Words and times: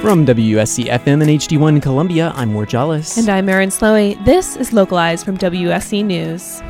From 0.00 0.24
WUSC 0.24 0.86
FM 0.86 1.20
and 1.20 1.24
HD1 1.24 1.82
Columbia, 1.82 2.32
I'm 2.34 2.54
Ward 2.54 2.70
Jollis. 2.70 3.18
And 3.18 3.28
I'm 3.28 3.50
Erin 3.50 3.68
Slowey. 3.68 4.24
This 4.24 4.56
is 4.56 4.72
Localized 4.72 5.26
from 5.26 5.36
WUSC 5.36 6.02
News. 6.02 6.60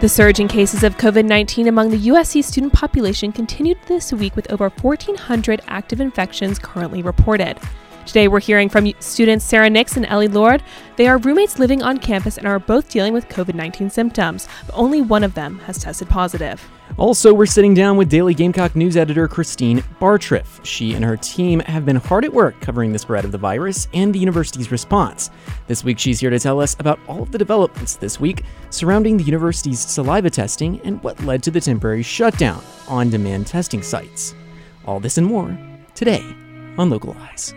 The 0.00 0.08
surge 0.08 0.40
in 0.40 0.48
cases 0.48 0.82
of 0.82 0.96
COVID 0.96 1.24
19 1.24 1.68
among 1.68 1.90
the 1.90 2.08
USC 2.08 2.42
student 2.42 2.72
population 2.72 3.30
continued 3.30 3.78
this 3.86 4.12
week 4.12 4.34
with 4.34 4.50
over 4.50 4.70
1,400 4.70 5.60
active 5.68 6.00
infections 6.00 6.58
currently 6.58 7.02
reported. 7.02 7.60
Today, 8.06 8.26
we're 8.26 8.40
hearing 8.40 8.68
from 8.68 8.92
students 8.98 9.44
Sarah 9.44 9.70
Nix 9.70 9.96
and 9.96 10.04
Ellie 10.06 10.26
Lord. 10.26 10.64
They 10.96 11.06
are 11.06 11.18
roommates 11.18 11.60
living 11.60 11.80
on 11.80 11.98
campus 11.98 12.38
and 12.38 12.48
are 12.48 12.58
both 12.58 12.88
dealing 12.88 13.12
with 13.12 13.28
COVID 13.28 13.54
19 13.54 13.88
symptoms, 13.88 14.48
but 14.66 14.74
only 14.74 15.00
one 15.00 15.22
of 15.22 15.34
them 15.34 15.60
has 15.60 15.78
tested 15.78 16.08
positive. 16.08 16.68
Also, 16.98 17.32
we're 17.32 17.46
sitting 17.46 17.72
down 17.72 17.96
with 17.96 18.10
Daily 18.10 18.34
Gamecock 18.34 18.76
news 18.76 18.96
editor 18.96 19.26
Christine 19.26 19.78
Bartriff. 20.00 20.62
She 20.64 20.94
and 20.94 21.04
her 21.04 21.16
team 21.16 21.60
have 21.60 21.86
been 21.86 21.96
hard 21.96 22.24
at 22.24 22.32
work 22.32 22.60
covering 22.60 22.92
the 22.92 22.98
spread 22.98 23.24
of 23.24 23.32
the 23.32 23.38
virus 23.38 23.88
and 23.94 24.14
the 24.14 24.18
university's 24.18 24.70
response. 24.70 25.30
This 25.66 25.82
week, 25.82 25.98
she's 25.98 26.20
here 26.20 26.30
to 26.30 26.38
tell 26.38 26.60
us 26.60 26.76
about 26.78 27.00
all 27.08 27.22
of 27.22 27.32
the 27.32 27.38
developments 27.38 27.96
this 27.96 28.20
week 28.20 28.44
surrounding 28.70 29.16
the 29.16 29.24
university's 29.24 29.80
saliva 29.80 30.28
testing 30.28 30.80
and 30.82 31.02
what 31.02 31.22
led 31.24 31.42
to 31.44 31.50
the 31.50 31.60
temporary 31.60 32.02
shutdown 32.02 32.62
on 32.88 33.08
demand 33.08 33.46
testing 33.46 33.82
sites. 33.82 34.34
All 34.84 35.00
this 35.00 35.16
and 35.16 35.26
more 35.26 35.56
today 35.94 36.24
on 36.76 36.90
Localize. 36.90 37.54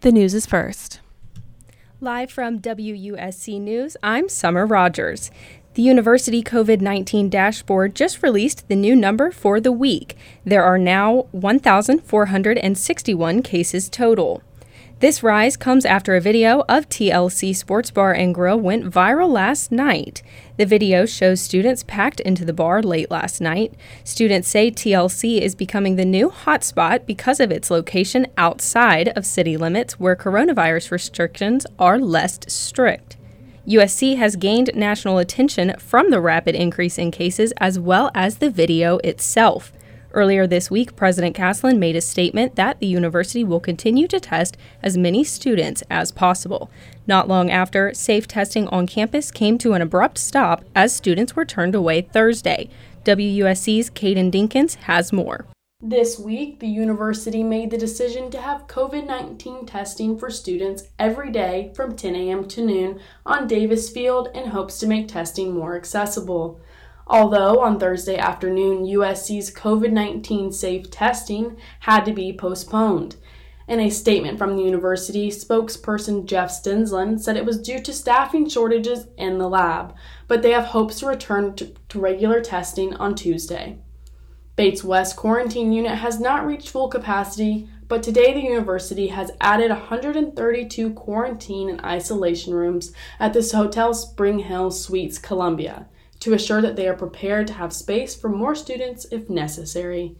The 0.00 0.12
news 0.12 0.34
is 0.34 0.44
first. 0.44 1.00
Live 2.00 2.32
from 2.32 2.58
WUSC 2.58 3.60
News, 3.60 3.96
I'm 4.02 4.28
Summer 4.28 4.66
Rogers. 4.66 5.30
The 5.74 5.82
University 5.82 6.42
COVID 6.42 6.80
19 6.80 7.30
dashboard 7.30 7.94
just 7.94 8.20
released 8.20 8.66
the 8.66 8.74
new 8.74 8.96
number 8.96 9.30
for 9.30 9.60
the 9.60 9.70
week. 9.70 10.16
There 10.44 10.64
are 10.64 10.76
now 10.76 11.28
1,461 11.30 13.42
cases 13.42 13.88
total. 13.88 14.42
This 15.00 15.24
rise 15.24 15.56
comes 15.56 15.84
after 15.84 16.14
a 16.14 16.20
video 16.20 16.60
of 16.68 16.88
TLC 16.88 17.54
Sports 17.54 17.90
Bar 17.90 18.12
and 18.12 18.32
Grill 18.32 18.58
went 18.58 18.84
viral 18.84 19.28
last 19.28 19.72
night. 19.72 20.22
The 20.56 20.64
video 20.64 21.04
shows 21.04 21.40
students 21.40 21.82
packed 21.82 22.20
into 22.20 22.44
the 22.44 22.52
bar 22.52 22.80
late 22.80 23.10
last 23.10 23.40
night. 23.40 23.74
Students 24.04 24.48
say 24.48 24.70
TLC 24.70 25.40
is 25.40 25.56
becoming 25.56 25.96
the 25.96 26.04
new 26.04 26.30
hotspot 26.30 27.06
because 27.06 27.40
of 27.40 27.50
its 27.50 27.72
location 27.72 28.28
outside 28.38 29.08
of 29.08 29.26
city 29.26 29.56
limits 29.56 29.98
where 29.98 30.14
coronavirus 30.14 30.92
restrictions 30.92 31.66
are 31.76 31.98
less 31.98 32.38
strict. 32.46 33.16
USC 33.66 34.16
has 34.16 34.36
gained 34.36 34.70
national 34.76 35.18
attention 35.18 35.74
from 35.78 36.10
the 36.10 36.20
rapid 36.20 36.54
increase 36.54 36.98
in 36.98 37.10
cases 37.10 37.52
as 37.58 37.80
well 37.80 38.12
as 38.14 38.36
the 38.36 38.48
video 38.48 38.98
itself. 38.98 39.72
Earlier 40.14 40.46
this 40.46 40.70
week, 40.70 40.94
President 40.94 41.34
Caslen 41.34 41.78
made 41.78 41.96
a 41.96 42.00
statement 42.00 42.54
that 42.54 42.78
the 42.78 42.86
university 42.86 43.42
will 43.42 43.58
continue 43.58 44.06
to 44.06 44.20
test 44.20 44.56
as 44.80 44.96
many 44.96 45.24
students 45.24 45.82
as 45.90 46.12
possible. 46.12 46.70
Not 47.04 47.26
long 47.26 47.50
after, 47.50 47.92
safe 47.92 48.28
testing 48.28 48.68
on 48.68 48.86
campus 48.86 49.32
came 49.32 49.58
to 49.58 49.72
an 49.72 49.82
abrupt 49.82 50.18
stop 50.18 50.64
as 50.72 50.94
students 50.94 51.34
were 51.34 51.44
turned 51.44 51.74
away 51.74 52.02
Thursday. 52.02 52.70
WUSC's 53.04 53.90
Caden 53.90 54.30
Dinkins 54.30 54.76
has 54.76 55.12
more. 55.12 55.46
This 55.82 56.16
week, 56.16 56.60
the 56.60 56.68
university 56.68 57.42
made 57.42 57.72
the 57.72 57.76
decision 57.76 58.30
to 58.30 58.40
have 58.40 58.68
COVID 58.68 59.06
19 59.06 59.66
testing 59.66 60.16
for 60.16 60.30
students 60.30 60.84
every 60.96 61.32
day 61.32 61.72
from 61.74 61.96
10 61.96 62.14
a.m. 62.14 62.46
to 62.48 62.64
noon 62.64 63.00
on 63.26 63.48
Davis 63.48 63.90
Field 63.90 64.28
in 64.32 64.46
hopes 64.46 64.78
to 64.78 64.86
make 64.86 65.08
testing 65.08 65.52
more 65.52 65.76
accessible. 65.76 66.60
Although 67.06 67.60
on 67.60 67.78
Thursday 67.78 68.16
afternoon, 68.16 68.86
USC's 68.86 69.52
COVID 69.52 69.92
19 69.92 70.52
safe 70.52 70.90
testing 70.90 71.56
had 71.80 72.04
to 72.04 72.12
be 72.12 72.32
postponed. 72.32 73.16
In 73.66 73.80
a 73.80 73.90
statement 73.90 74.38
from 74.38 74.56
the 74.56 74.62
university, 74.62 75.30
spokesperson 75.30 76.26
Jeff 76.26 76.50
Stensland 76.50 77.20
said 77.20 77.36
it 77.36 77.46
was 77.46 77.60
due 77.60 77.80
to 77.80 77.92
staffing 77.92 78.48
shortages 78.48 79.06
in 79.16 79.38
the 79.38 79.48
lab, 79.48 79.94
but 80.28 80.42
they 80.42 80.50
have 80.50 80.66
hopes 80.66 81.00
to 81.00 81.06
return 81.06 81.54
to, 81.56 81.72
to 81.88 81.98
regular 82.00 82.40
testing 82.42 82.94
on 82.96 83.14
Tuesday. 83.14 83.78
Bates 84.56 84.84
West 84.84 85.16
quarantine 85.16 85.72
unit 85.72 85.98
has 85.98 86.20
not 86.20 86.46
reached 86.46 86.68
full 86.68 86.88
capacity, 86.88 87.68
but 87.88 88.02
today 88.02 88.32
the 88.32 88.40
university 88.40 89.08
has 89.08 89.30
added 89.40 89.70
132 89.70 90.92
quarantine 90.92 91.68
and 91.68 91.80
isolation 91.82 92.54
rooms 92.54 92.92
at 93.18 93.32
this 93.32 93.52
Hotel 93.52 93.92
Spring 93.94 94.40
Hill 94.40 94.70
Suites 94.70 95.18
Columbia 95.18 95.86
to 96.24 96.32
assure 96.32 96.62
that 96.62 96.74
they 96.74 96.88
are 96.88 96.96
prepared 96.96 97.46
to 97.46 97.52
have 97.52 97.70
space 97.70 98.14
for 98.14 98.30
more 98.30 98.54
students 98.54 99.04
if 99.12 99.28
necessary. 99.28 100.16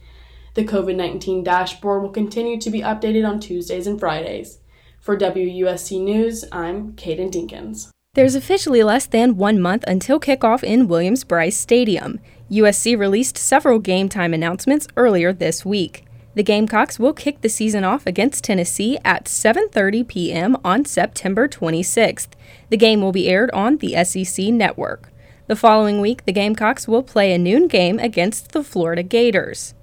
The 0.52 0.62
COVID 0.62 0.96
19 0.96 1.42
dashboard 1.42 2.02
will 2.02 2.10
continue 2.10 2.60
to 2.60 2.70
be 2.70 2.82
updated 2.82 3.26
on 3.26 3.40
Tuesdays 3.40 3.86
and 3.86 3.98
Fridays. 3.98 4.58
For 5.00 5.16
WUSC 5.16 5.98
News, 6.02 6.44
I'm 6.52 6.92
Kaden 6.92 7.32
Dinkins. 7.32 7.88
There's 8.12 8.34
officially 8.34 8.82
less 8.82 9.06
than 9.06 9.38
one 9.38 9.58
month 9.58 9.82
until 9.86 10.20
kickoff 10.20 10.62
in 10.62 10.88
Williams 10.88 11.24
Brice 11.24 11.56
Stadium. 11.56 12.20
USC 12.50 12.98
released 12.98 13.38
several 13.38 13.78
game 13.78 14.10
time 14.10 14.34
announcements 14.34 14.86
earlier 14.98 15.32
this 15.32 15.64
week. 15.64 16.04
The 16.34 16.42
Gamecocks 16.42 16.98
will 16.98 17.14
kick 17.14 17.40
the 17.40 17.48
season 17.48 17.82
off 17.82 18.06
against 18.06 18.44
Tennessee 18.44 18.98
at 19.06 19.24
7:30 19.24 20.06
p.m. 20.06 20.58
on 20.62 20.84
September 20.84 21.48
26th. 21.48 22.28
The 22.68 22.76
game 22.76 23.00
will 23.00 23.12
be 23.12 23.28
aired 23.28 23.50
on 23.52 23.78
the 23.78 24.04
SEC 24.04 24.48
network. 24.48 25.10
The 25.46 25.56
following 25.56 26.00
week, 26.00 26.24
the 26.24 26.32
Gamecocks 26.32 26.88
will 26.88 27.02
play 27.02 27.34
a 27.34 27.38
noon 27.38 27.68
game 27.68 27.98
against 27.98 28.52
the 28.52 28.64
Florida 28.64 29.02
Gators. 29.02 29.74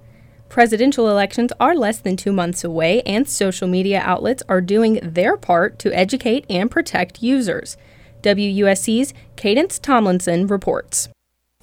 Presidential 0.50 1.08
elections 1.08 1.52
are 1.60 1.76
less 1.76 2.00
than 2.00 2.18
two 2.18 2.32
months 2.32 2.64
away, 2.64 3.04
and 3.04 3.30
social 3.30 3.68
media 3.68 4.02
outlets 4.04 4.42
are 4.50 4.60
doing 4.60 5.00
their 5.04 5.38
part 5.38 5.78
to 5.78 5.96
educate 5.96 6.46
and 6.50 6.72
protect 6.72 7.22
users. 7.22 7.78
WUSC's 8.24 9.14
Cadence 9.36 9.78
Tomlinson 9.78 10.48
reports. 10.48 11.10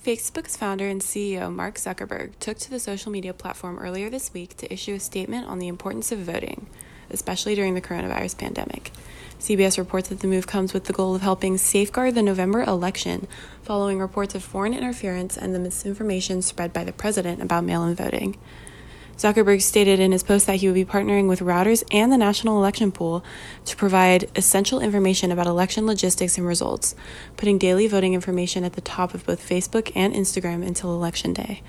Facebook's 0.00 0.56
founder 0.56 0.86
and 0.86 1.00
CEO 1.00 1.52
Mark 1.52 1.74
Zuckerberg 1.74 2.38
took 2.38 2.58
to 2.58 2.70
the 2.70 2.78
social 2.78 3.10
media 3.10 3.34
platform 3.34 3.80
earlier 3.80 4.08
this 4.08 4.32
week 4.32 4.56
to 4.58 4.72
issue 4.72 4.94
a 4.94 5.00
statement 5.00 5.48
on 5.48 5.58
the 5.58 5.66
importance 5.66 6.12
of 6.12 6.20
voting, 6.20 6.68
especially 7.10 7.56
during 7.56 7.74
the 7.74 7.80
coronavirus 7.80 8.38
pandemic. 8.38 8.92
CBS 9.38 9.78
reports 9.78 10.08
that 10.08 10.20
the 10.20 10.26
move 10.26 10.48
comes 10.48 10.72
with 10.72 10.84
the 10.84 10.92
goal 10.92 11.14
of 11.14 11.22
helping 11.22 11.56
safeguard 11.56 12.16
the 12.16 12.22
November 12.22 12.62
election 12.62 13.28
following 13.62 14.00
reports 14.00 14.34
of 14.34 14.42
foreign 14.42 14.74
interference 14.74 15.36
and 15.36 15.54
the 15.54 15.60
misinformation 15.60 16.42
spread 16.42 16.72
by 16.72 16.82
the 16.82 16.92
president 16.92 17.40
about 17.40 17.64
mail 17.64 17.84
in 17.84 17.94
voting. 17.94 18.36
Zuckerberg 19.16 19.62
stated 19.62 20.00
in 20.00 20.12
his 20.12 20.22
post 20.22 20.46
that 20.46 20.56
he 20.56 20.66
would 20.68 20.74
be 20.74 20.84
partnering 20.84 21.28
with 21.28 21.40
Reuters 21.40 21.82
and 21.92 22.10
the 22.12 22.16
National 22.16 22.58
Election 22.58 22.92
Pool 22.92 23.24
to 23.64 23.76
provide 23.76 24.30
essential 24.36 24.80
information 24.80 25.32
about 25.32 25.46
election 25.46 25.86
logistics 25.86 26.36
and 26.36 26.46
results, 26.46 26.94
putting 27.36 27.58
daily 27.58 27.88
voting 27.88 28.14
information 28.14 28.62
at 28.64 28.74
the 28.74 28.80
top 28.80 29.14
of 29.14 29.26
both 29.26 29.46
Facebook 29.46 29.90
and 29.94 30.14
Instagram 30.14 30.66
until 30.66 30.94
Election 30.94 31.32
Day. 31.32 31.62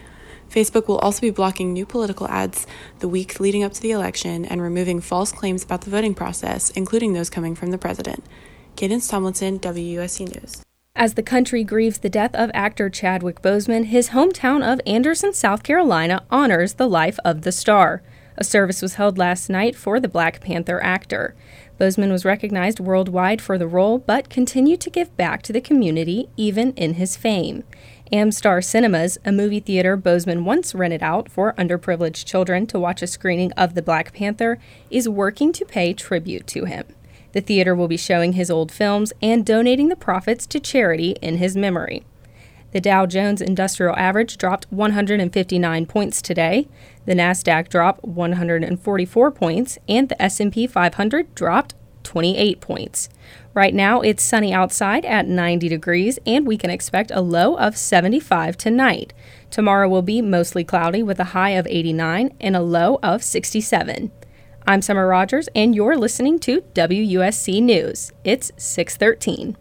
Facebook 0.50 0.88
will 0.88 0.98
also 1.00 1.22
be 1.22 1.30
blocking 1.30 1.74
new 1.74 1.86
political 1.86 2.28
ads 2.28 2.66
the 3.00 3.08
week 3.08 3.40
leading 3.40 3.64
up 3.64 3.74
to 3.74 3.82
the 3.82 3.92
election 3.92 4.46
and 4.46 4.62
removing 4.62 5.00
false 5.00 5.32
claims 5.32 5.64
about 5.64 5.82
the 5.82 5.92
voting 5.92 6.16
process, 6.16 6.70
including 6.72 7.14
those 7.14 7.30
coming 7.30 7.56
from 7.56 7.72
the 7.72 7.78
president. 7.78 8.24
Cadence 8.76 9.08
Tomlinson, 9.08 9.60
WUSC 9.60 10.36
News. 10.36 10.64
As 10.96 11.14
the 11.14 11.24
country 11.24 11.64
grieves 11.64 12.00
the 12.00 12.10
death 12.10 12.34
of 12.34 12.52
actor 12.54 12.90
Chadwick 12.90 13.42
Boseman, 13.42 13.86
his 13.86 14.10
hometown 14.10 14.62
of 14.62 14.82
Anderson, 14.86 15.34
South 15.34 15.64
Carolina 15.64 16.26
honors 16.30 16.74
the 16.74 16.90
life 16.90 17.20
of 17.24 17.44
the 17.44 17.52
star. 17.52 18.02
A 18.36 18.44
service 18.44 18.81
was 18.81 18.96
held 18.96 19.18
last 19.18 19.50
night 19.50 19.75
for 19.75 20.00
the 20.00 20.07
Black 20.07 20.42
Panther 20.42 20.81
actor. 20.84 21.36
Boseman 21.80 22.12
was 22.12 22.25
recognized 22.25 22.80
worldwide 22.80 23.42
for 23.42 23.57
the 23.57 23.68
role, 23.68 23.98
but 23.98 24.30
continued 24.30 24.81
to 24.81 24.90
give 24.90 25.16
back 25.16 25.42
to 25.44 25.54
the 25.54 25.62
community 25.62 26.30
even 26.36 26.74
in 26.74 26.96
his 26.96 27.16
fame. 27.16 27.63
Amstar 28.12 28.64
Cinemas, 28.64 29.20
a 29.24 29.32
movie 29.32 29.60
theater 29.60 29.96
Boseman 29.96 30.44
once 30.44 30.74
rented 30.74 31.04
out 31.04 31.30
for 31.30 31.54
underprivileged 31.60 32.26
children 32.26 32.66
to 32.66 32.80
watch 32.80 33.04
a 33.04 33.08
screening 33.08 33.52
of 33.52 33.76
The 33.76 33.84
Black 33.84 34.14
Panther, 34.14 34.58
is 34.90 35.08
working 35.08 35.54
to 35.54 35.64
pay 35.64 35.94
tribute 35.94 36.48
to 36.48 36.66
him. 36.66 36.86
The 37.34 37.42
theater 37.42 37.76
will 37.76 37.88
be 37.88 37.98
showing 37.98 38.34
his 38.34 38.50
old 38.50 38.72
films 38.72 39.14
and 39.22 39.46
donating 39.46 39.90
the 39.90 39.96
profits 39.96 40.48
to 40.48 40.60
charity 40.60 41.18
in 41.22 41.38
his 41.38 41.56
memory. 41.56 42.04
The 42.72 42.82
Dow 42.82 43.06
Jones 43.06 43.42
Industrial 43.42 43.96
Average 43.96 44.40
dropped 44.40 44.72
159 44.72 45.86
points 45.86 46.20
today. 46.24 46.68
The 47.06 47.14
Nasdaq 47.14 47.70
dropped 47.70 48.04
144 48.04 49.32
points 49.32 49.78
and 49.88 50.10
the 50.10 50.20
S&P 50.20 50.66
500 50.66 51.36
dropped 51.36 51.76
28 52.04 52.60
points. 52.60 53.10
Right 53.54 53.74
now, 53.74 54.01
it's 54.01 54.22
sunny 54.22 54.54
outside 54.54 55.06
at 55.06 55.28
90 55.28 55.69
degrees, 55.69 56.19
and 56.25 56.46
we 56.46 56.57
can 56.57 56.69
expect 56.69 57.12
a 57.12 57.22
low 57.22 57.57
of 57.57 57.75
75 57.75 58.56
tonight. 58.57 59.13
Tomorrow 59.50 59.90
will 59.90 60.04
be 60.04 60.22
mostly 60.22 60.63
cloudy 60.63 61.01
with 61.01 61.19
a 61.19 61.25
high 61.36 61.51
of 61.51 61.66
89 61.68 62.36
and 62.40 62.56
a 62.56 62.62
low 62.62 63.00
of 63.01 63.24
67. 63.24 64.12
I'm 64.68 64.81
Summer 64.84 65.07
Rogers, 65.07 65.50
and 65.56 65.74
you're 65.74 65.98
listening 65.98 66.38
to 66.40 66.62
WUSC 66.62 67.62
News. 67.62 68.12
It's 68.24 68.51
613. 68.57 69.57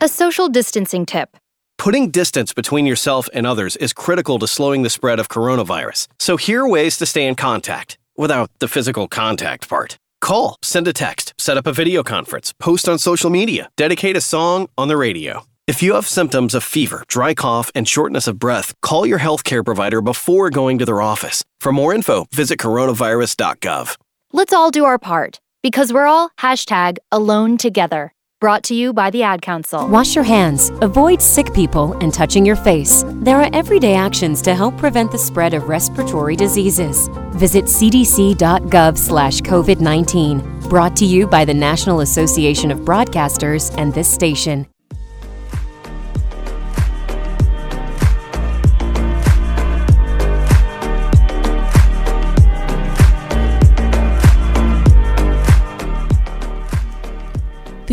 A 0.00 0.08
social 0.08 0.48
distancing 0.48 1.04
tip. 1.04 1.36
Putting 1.76 2.10
distance 2.10 2.54
between 2.54 2.86
yourself 2.86 3.28
and 3.34 3.46
others 3.46 3.76
is 3.76 3.92
critical 3.92 4.38
to 4.38 4.46
slowing 4.46 4.82
the 4.82 4.90
spread 4.90 5.20
of 5.20 5.28
coronavirus. 5.28 6.08
So 6.18 6.36
here 6.36 6.62
are 6.62 6.68
ways 6.68 6.96
to 6.98 7.06
stay 7.06 7.26
in 7.26 7.34
contact 7.34 7.98
without 8.16 8.50
the 8.60 8.68
physical 8.68 9.08
contact 9.08 9.68
part. 9.68 9.98
Call, 10.20 10.56
send 10.62 10.88
a 10.88 10.92
text, 10.92 11.23
set 11.38 11.56
up 11.56 11.66
a 11.66 11.72
video 11.72 12.02
conference, 12.02 12.52
post 12.52 12.88
on 12.88 12.98
social 12.98 13.30
media, 13.30 13.70
dedicate 13.76 14.16
a 14.16 14.20
song 14.20 14.68
on 14.76 14.88
the 14.88 14.96
radio. 14.96 15.46
If 15.66 15.82
you 15.82 15.94
have 15.94 16.06
symptoms 16.06 16.54
of 16.54 16.62
fever, 16.62 17.04
dry 17.08 17.32
cough, 17.32 17.70
and 17.74 17.88
shortness 17.88 18.26
of 18.26 18.38
breath, 18.38 18.74
call 18.82 19.06
your 19.06 19.18
healthcare 19.18 19.64
provider 19.64 20.02
before 20.02 20.50
going 20.50 20.78
to 20.78 20.84
their 20.84 21.00
office. 21.00 21.42
For 21.60 21.72
more 21.72 21.94
info, 21.94 22.26
visit 22.32 22.58
coronavirus.gov. 22.58 23.96
Let's 24.32 24.52
all 24.52 24.70
do 24.70 24.84
our 24.84 24.98
part 24.98 25.40
because 25.62 25.92
we're 25.92 26.06
all 26.06 26.30
hashtag 26.38 26.98
alone 27.10 27.56
together. 27.56 28.12
Brought 28.44 28.64
to 28.64 28.74
you 28.74 28.92
by 28.92 29.08
the 29.08 29.22
Ad 29.22 29.40
Council. 29.40 29.88
Wash 29.88 30.14
your 30.14 30.22
hands, 30.22 30.68
avoid 30.82 31.22
sick 31.22 31.54
people, 31.54 31.94
and 32.02 32.12
touching 32.12 32.44
your 32.44 32.56
face. 32.56 33.02
There 33.22 33.40
are 33.40 33.48
everyday 33.54 33.94
actions 33.94 34.42
to 34.42 34.54
help 34.54 34.76
prevent 34.76 35.10
the 35.10 35.16
spread 35.16 35.54
of 35.54 35.66
respiratory 35.66 36.36
diseases. 36.36 37.08
Visit 37.30 37.64
cdc.gov 37.64 38.98
slash 38.98 39.40
COVID 39.40 39.80
19. 39.80 40.68
Brought 40.68 40.94
to 40.96 41.06
you 41.06 41.26
by 41.26 41.46
the 41.46 41.54
National 41.54 42.00
Association 42.00 42.70
of 42.70 42.80
Broadcasters 42.80 43.74
and 43.78 43.94
this 43.94 44.12
station. 44.12 44.66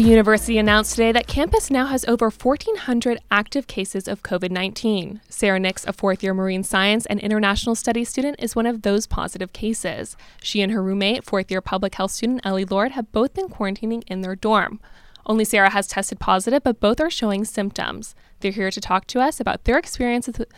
The 0.01 0.09
university 0.09 0.57
announced 0.57 0.95
today 0.95 1.11
that 1.11 1.27
campus 1.27 1.69
now 1.69 1.85
has 1.85 2.05
over 2.05 2.31
1,400 2.31 3.19
active 3.29 3.67
cases 3.67 4.07
of 4.07 4.23
COVID 4.23 4.49
19. 4.49 5.21
Sarah 5.29 5.59
Nix, 5.59 5.85
a 5.85 5.93
fourth 5.93 6.23
year 6.23 6.33
marine 6.33 6.63
science 6.63 7.05
and 7.05 7.19
international 7.19 7.75
studies 7.75 8.09
student, 8.09 8.37
is 8.39 8.55
one 8.55 8.65
of 8.65 8.81
those 8.81 9.05
positive 9.05 9.53
cases. 9.53 10.17
She 10.41 10.61
and 10.61 10.71
her 10.71 10.81
roommate, 10.81 11.23
fourth 11.23 11.51
year 11.51 11.61
public 11.61 11.93
health 11.93 12.09
student 12.09 12.41
Ellie 12.43 12.65
Lord, 12.65 12.93
have 12.93 13.11
both 13.11 13.35
been 13.35 13.47
quarantining 13.47 14.01
in 14.07 14.21
their 14.21 14.35
dorm. 14.35 14.79
Only 15.27 15.45
Sarah 15.45 15.69
has 15.69 15.85
tested 15.85 16.19
positive, 16.19 16.63
but 16.63 16.79
both 16.79 16.99
are 16.99 17.11
showing 17.11 17.45
symptoms. 17.45 18.15
They're 18.39 18.51
here 18.51 18.71
to 18.71 18.81
talk 18.81 19.05
to 19.05 19.21
us 19.21 19.39
about 19.39 19.65
their 19.65 19.77
experiences 19.77 20.39
with, 20.39 20.51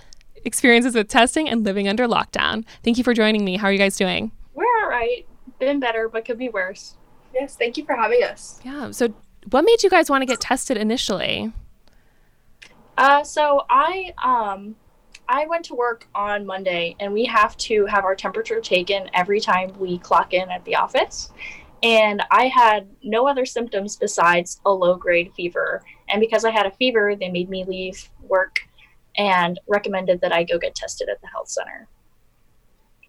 experiences 0.46 0.96
with 0.96 1.10
testing 1.10 1.50
and 1.50 1.66
living 1.66 1.90
under 1.90 2.08
lockdown. 2.08 2.64
Thank 2.82 2.98
you 2.98 3.04
for 3.04 3.14
joining 3.14 3.44
me. 3.44 3.58
How 3.58 3.68
are 3.68 3.74
you 3.74 3.78
guys 3.78 3.98
doing? 3.98 4.32
We're 4.54 4.84
all 4.84 4.90
right. 4.90 5.26
Been 5.60 5.82
better, 5.82 6.08
but 6.08 6.24
could 6.24 6.40
be 6.40 6.48
worse. 6.48 6.96
Yes, 7.34 7.56
thank 7.56 7.78
you 7.78 7.86
for 7.86 7.96
having 7.96 8.24
us. 8.24 8.60
Yeah. 8.64 8.92
So, 8.92 9.14
what 9.50 9.64
made 9.64 9.84
you 9.84 9.90
guys 9.90 10.10
want 10.10 10.22
to 10.22 10.26
get 10.26 10.40
tested 10.40 10.78
initially? 10.78 11.52
Uh, 12.98 13.24
so 13.24 13.66
I 13.70 14.14
um 14.24 14.76
I 15.28 15.48
went 15.48 15.66
to 15.66 15.76
work 15.76 16.08
on 16.14 16.46
Monday 16.46 16.96
and 17.00 17.14
we 17.14 17.26
have 17.26 17.56
to 17.58 17.86
have 17.86 18.04
our 18.04 18.16
temperature 18.16 18.60
taken 18.60 19.10
every 19.14 19.40
time 19.40 19.74
we 19.80 19.98
clock 20.00 20.34
in 20.34 20.50
at 20.50 20.64
the 20.66 20.76
office. 20.76 21.32
And 21.82 22.22
I 22.32 22.48
had 22.48 22.88
no 23.04 23.28
other 23.28 23.46
symptoms 23.46 23.96
besides 23.96 24.62
a 24.66 24.72
low 24.72 24.96
grade 24.96 25.34
fever. 25.34 25.82
And 26.10 26.20
because 26.20 26.46
I 26.46 26.52
had 26.52 26.66
a 26.66 26.72
fever, 26.72 27.16
they 27.16 27.30
made 27.30 27.50
me 27.50 27.66
leave 27.66 28.10
work 28.22 28.60
and 29.18 29.60
recommended 29.68 30.22
that 30.22 30.34
I 30.34 30.44
go 30.44 30.58
get 30.58 30.76
tested 30.76 31.10
at 31.10 31.22
the 31.22 31.28
health 31.28 31.50
center. 31.50 31.88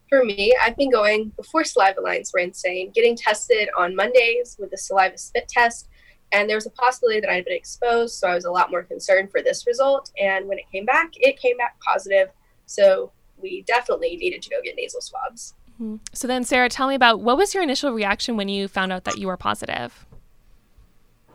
For 0.09 0.25
me, 0.25 0.55
I've 0.63 0.77
been 0.77 0.91
going 0.91 1.31
before 1.31 1.65
saliva 1.65 2.01
lines 2.01 2.33
were 2.33 2.41
insane, 2.41 2.91
getting 2.95 3.17
tested 3.17 3.69
on 3.77 3.97
Mondays 3.97 4.57
with 4.59 4.73
a 4.73 4.77
saliva 4.77 5.19
spit 5.19 5.49
test 5.49 5.89
and 6.35 6.51
there 6.51 6.57
was 6.57 6.67
a 6.67 6.71
possibility 6.71 7.21
that 7.21 7.31
I 7.31 7.37
had 7.37 7.45
been 7.45 7.57
exposed, 7.57 8.17
so 8.17 8.29
I 8.29 8.35
was 8.35 8.45
a 8.45 8.51
lot 8.51 8.71
more 8.71 8.83
concerned 8.83 9.31
for 9.31 9.41
this 9.41 9.67
result. 9.69 10.11
And 10.21 10.49
when 10.49 10.59
it 10.59 10.65
came 10.71 10.85
back, 10.85 11.13
it 11.15 11.39
came 11.39 11.57
back 11.57 11.79
positive. 11.81 12.31
So 12.67 13.13
we 13.37 13.63
definitely 13.63 14.17
needed 14.17 14.43
to 14.43 14.51
go 14.51 14.57
get 14.63 14.75
nasal 14.75 15.01
swabs. 15.01 15.55
Mm-hmm. 15.81 15.97
So 16.13 16.27
then, 16.27 16.43
Sarah, 16.43 16.69
tell 16.69 16.89
me 16.89 16.97
about 16.97 17.21
what 17.21 17.37
was 17.37 17.55
your 17.55 17.63
initial 17.63 17.93
reaction 17.93 18.37
when 18.37 18.49
you 18.49 18.67
found 18.67 18.93
out 18.93 19.05
that 19.05 19.19
you 19.19 19.29
were 19.29 19.37
positive? 19.37 20.07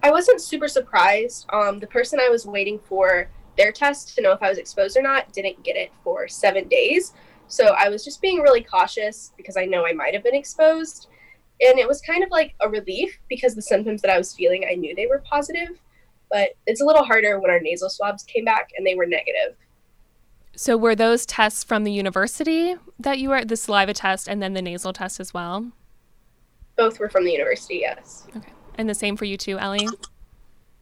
I 0.04 0.12
wasn't 0.12 0.42
super 0.42 0.68
surprised. 0.68 1.46
Um, 1.54 1.80
the 1.80 1.88
person 1.88 2.20
I 2.20 2.30
was 2.30 2.46
waiting 2.46 2.78
for 2.78 3.30
their 3.58 3.72
test 3.72 4.16
to 4.16 4.22
know 4.22 4.34
if 4.34 4.44
I 4.44 4.50
was 4.50 4.58
exposed 4.58 4.98
or 4.98 5.02
not 5.02 5.32
didn't 5.32 5.64
get 5.64 5.78
it 5.78 5.92
for 6.04 6.28
seven 6.28 6.68
days. 6.68 7.14
So 7.48 7.76
I 7.78 7.88
was 7.88 8.04
just 8.04 8.22
being 8.22 8.40
really 8.40 8.64
cautious 8.64 9.32
because 9.38 9.56
I 9.56 9.66
know 9.66 9.86
I 9.86 9.94
might 9.94 10.14
have 10.14 10.24
been 10.24 10.36
exposed 10.36 11.08
and 11.62 11.78
it 11.78 11.88
was 11.88 12.02
kind 12.02 12.24
of 12.24 12.30
like 12.32 12.56
a 12.62 12.70
relief 12.70 13.20
because 13.30 13.56
the 13.56 13.62
symptoms 13.62 14.02
that 14.02 14.12
I 14.12 14.18
was 14.18 14.34
feeling, 14.34 14.66
I 14.70 14.76
knew 14.76 14.96
they 14.96 15.08
were 15.08 15.24
positive, 15.30 15.80
but 16.32 16.50
it's 16.66 16.82
a 16.82 16.86
little 16.86 17.04
harder 17.04 17.40
when 17.40 17.52
our 17.52 17.60
nasal 17.60 17.90
swabs 17.90 18.24
came 18.24 18.46
back 18.46 18.70
and 18.78 18.86
they 18.86 18.96
were 18.96 19.06
negative. 19.06 19.56
So 20.56 20.78
were 20.78 20.96
those 20.96 21.26
tests 21.26 21.64
from 21.64 21.84
the 21.84 21.92
university 21.92 22.76
that 23.00 23.20
you 23.20 23.30
were 23.30 23.46
the 23.46 23.58
saliva 23.58 23.94
test 23.94 24.28
and 24.28 24.42
then 24.42 24.54
the 24.54 24.62
nasal 24.62 24.94
test 24.94 25.20
as 25.20 25.34
well? 25.34 25.72
Both 26.76 27.00
were 27.00 27.10
from 27.10 27.26
the 27.26 27.32
university, 27.32 27.76
yes. 27.76 28.28
Okay. 28.36 28.52
And 28.76 28.90
the 28.90 28.96
same 28.96 29.18
for 29.18 29.26
you 29.26 29.38
too, 29.38 29.58
Ellie? 29.58 29.88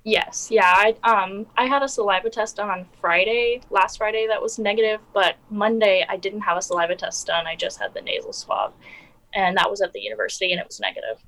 Yes, 0.04 0.48
yeah. 0.50 0.64
I 0.74 0.96
um 1.04 1.48
I 1.58 1.66
had 1.66 1.84
a 1.84 1.88
saliva 1.88 2.30
test 2.30 2.60
on 2.60 2.86
Friday, 3.02 3.62
last 3.70 3.98
Friday 3.98 4.26
that 4.28 4.42
was 4.42 4.58
negative, 4.58 5.02
but 5.14 5.36
Monday 5.50 6.06
I 6.08 6.18
didn't 6.18 6.42
have 6.42 6.58
a 6.58 6.62
saliva 6.62 6.96
test 6.96 7.28
done. 7.28 7.46
I 7.46 7.56
just 7.56 7.80
had 7.80 7.94
the 7.94 8.02
nasal 8.02 8.32
swab 8.32 8.74
and 9.38 9.56
that 9.56 9.70
was 9.70 9.82
at 9.82 9.94
the 9.94 10.02
university 10.02 10.52
and 10.52 10.60
it 10.60 10.68
was 10.68 10.80
negative. 10.80 11.24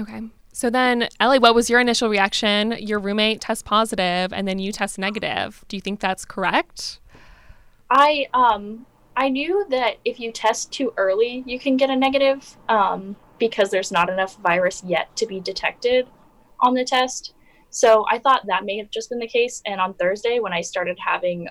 Okay. 0.00 0.22
So 0.52 0.70
then, 0.70 1.08
Ellie, 1.20 1.38
what 1.38 1.54
was 1.54 1.68
your 1.68 1.80
initial 1.80 2.08
reaction? 2.08 2.74
Your 2.80 2.98
roommate 2.98 3.40
tests 3.40 3.62
positive 3.62 4.32
and 4.32 4.48
then 4.48 4.58
you 4.58 4.72
test 4.72 4.98
negative. 4.98 5.64
Do 5.68 5.76
you 5.76 5.80
think 5.80 6.00
that's 6.00 6.24
correct? 6.24 6.98
I 7.90 8.26
um 8.34 8.86
I 9.16 9.28
knew 9.28 9.66
that 9.70 9.96
if 10.04 10.18
you 10.18 10.32
test 10.32 10.72
too 10.72 10.92
early, 10.96 11.42
you 11.44 11.58
can 11.58 11.76
get 11.76 11.90
a 11.90 11.96
negative 11.96 12.56
um, 12.68 13.16
because 13.38 13.70
there's 13.70 13.90
not 13.90 14.08
enough 14.08 14.36
virus 14.36 14.82
yet 14.86 15.14
to 15.16 15.26
be 15.26 15.40
detected 15.40 16.06
on 16.60 16.74
the 16.74 16.84
test. 16.84 17.34
So 17.70 18.06
I 18.08 18.18
thought 18.18 18.46
that 18.46 18.64
may 18.64 18.78
have 18.78 18.90
just 18.90 19.10
been 19.10 19.18
the 19.18 19.26
case. 19.26 19.60
And 19.66 19.80
on 19.80 19.94
Thursday, 19.94 20.38
when 20.38 20.52
I 20.52 20.60
started 20.60 20.96
having 21.04 21.48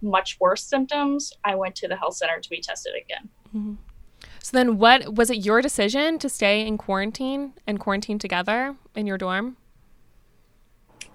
much 0.00 0.38
worse 0.40 0.62
symptoms, 0.62 1.32
I 1.44 1.56
went 1.56 1.74
to 1.76 1.88
the 1.88 1.96
health 1.96 2.14
center 2.14 2.38
to 2.38 2.48
be 2.48 2.60
tested 2.60 2.92
again. 2.94 3.28
Mm-hmm. 3.54 3.74
So 4.42 4.56
then, 4.56 4.78
what 4.78 5.14
was 5.14 5.30
it 5.30 5.38
your 5.38 5.60
decision 5.60 6.18
to 6.18 6.28
stay 6.28 6.66
in 6.66 6.78
quarantine 6.78 7.52
and 7.66 7.78
quarantine 7.78 8.18
together 8.18 8.74
in 8.94 9.06
your 9.06 9.18
dorm? 9.18 9.56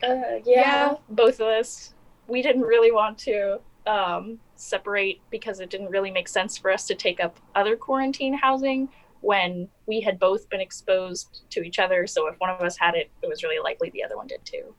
Uh, 0.04 0.40
yeah, 0.44 0.44
yeah, 0.46 0.94
both 1.10 1.40
of 1.40 1.48
us. 1.48 1.94
We 2.28 2.42
didn't 2.42 2.64
really 2.64 2.92
want 2.92 3.18
to 3.20 3.60
um, 3.88 4.40
separate 4.56 5.22
because 5.30 5.60
it 5.60 5.70
didn't 5.70 5.90
really 5.90 6.12
make 6.12 6.28
sense 6.28 6.58
for 6.58 6.72
us 6.72 6.86
to 6.88 6.96
take 6.96 7.20
up 7.20 7.40
other 7.56 7.76
quarantine 7.76 8.34
housing 8.34 8.90
when 9.22 9.68
we 9.88 10.02
had 10.02 10.20
both 10.20 10.50
been 10.50 10.62
exposed 10.62 11.44
to 11.50 11.62
each 11.62 11.80
other. 11.80 12.06
So 12.08 12.28
if 12.28 12.36
one 12.40 12.50
of 12.50 12.62
us 12.62 12.78
had 12.78 12.96
it, 12.96 13.10
it 13.22 13.30
was 13.30 13.44
really 13.44 13.62
likely 13.64 13.90
the 13.90 14.04
other 14.04 14.18
one 14.18 14.28
did 14.28 14.44
too. 14.46 14.76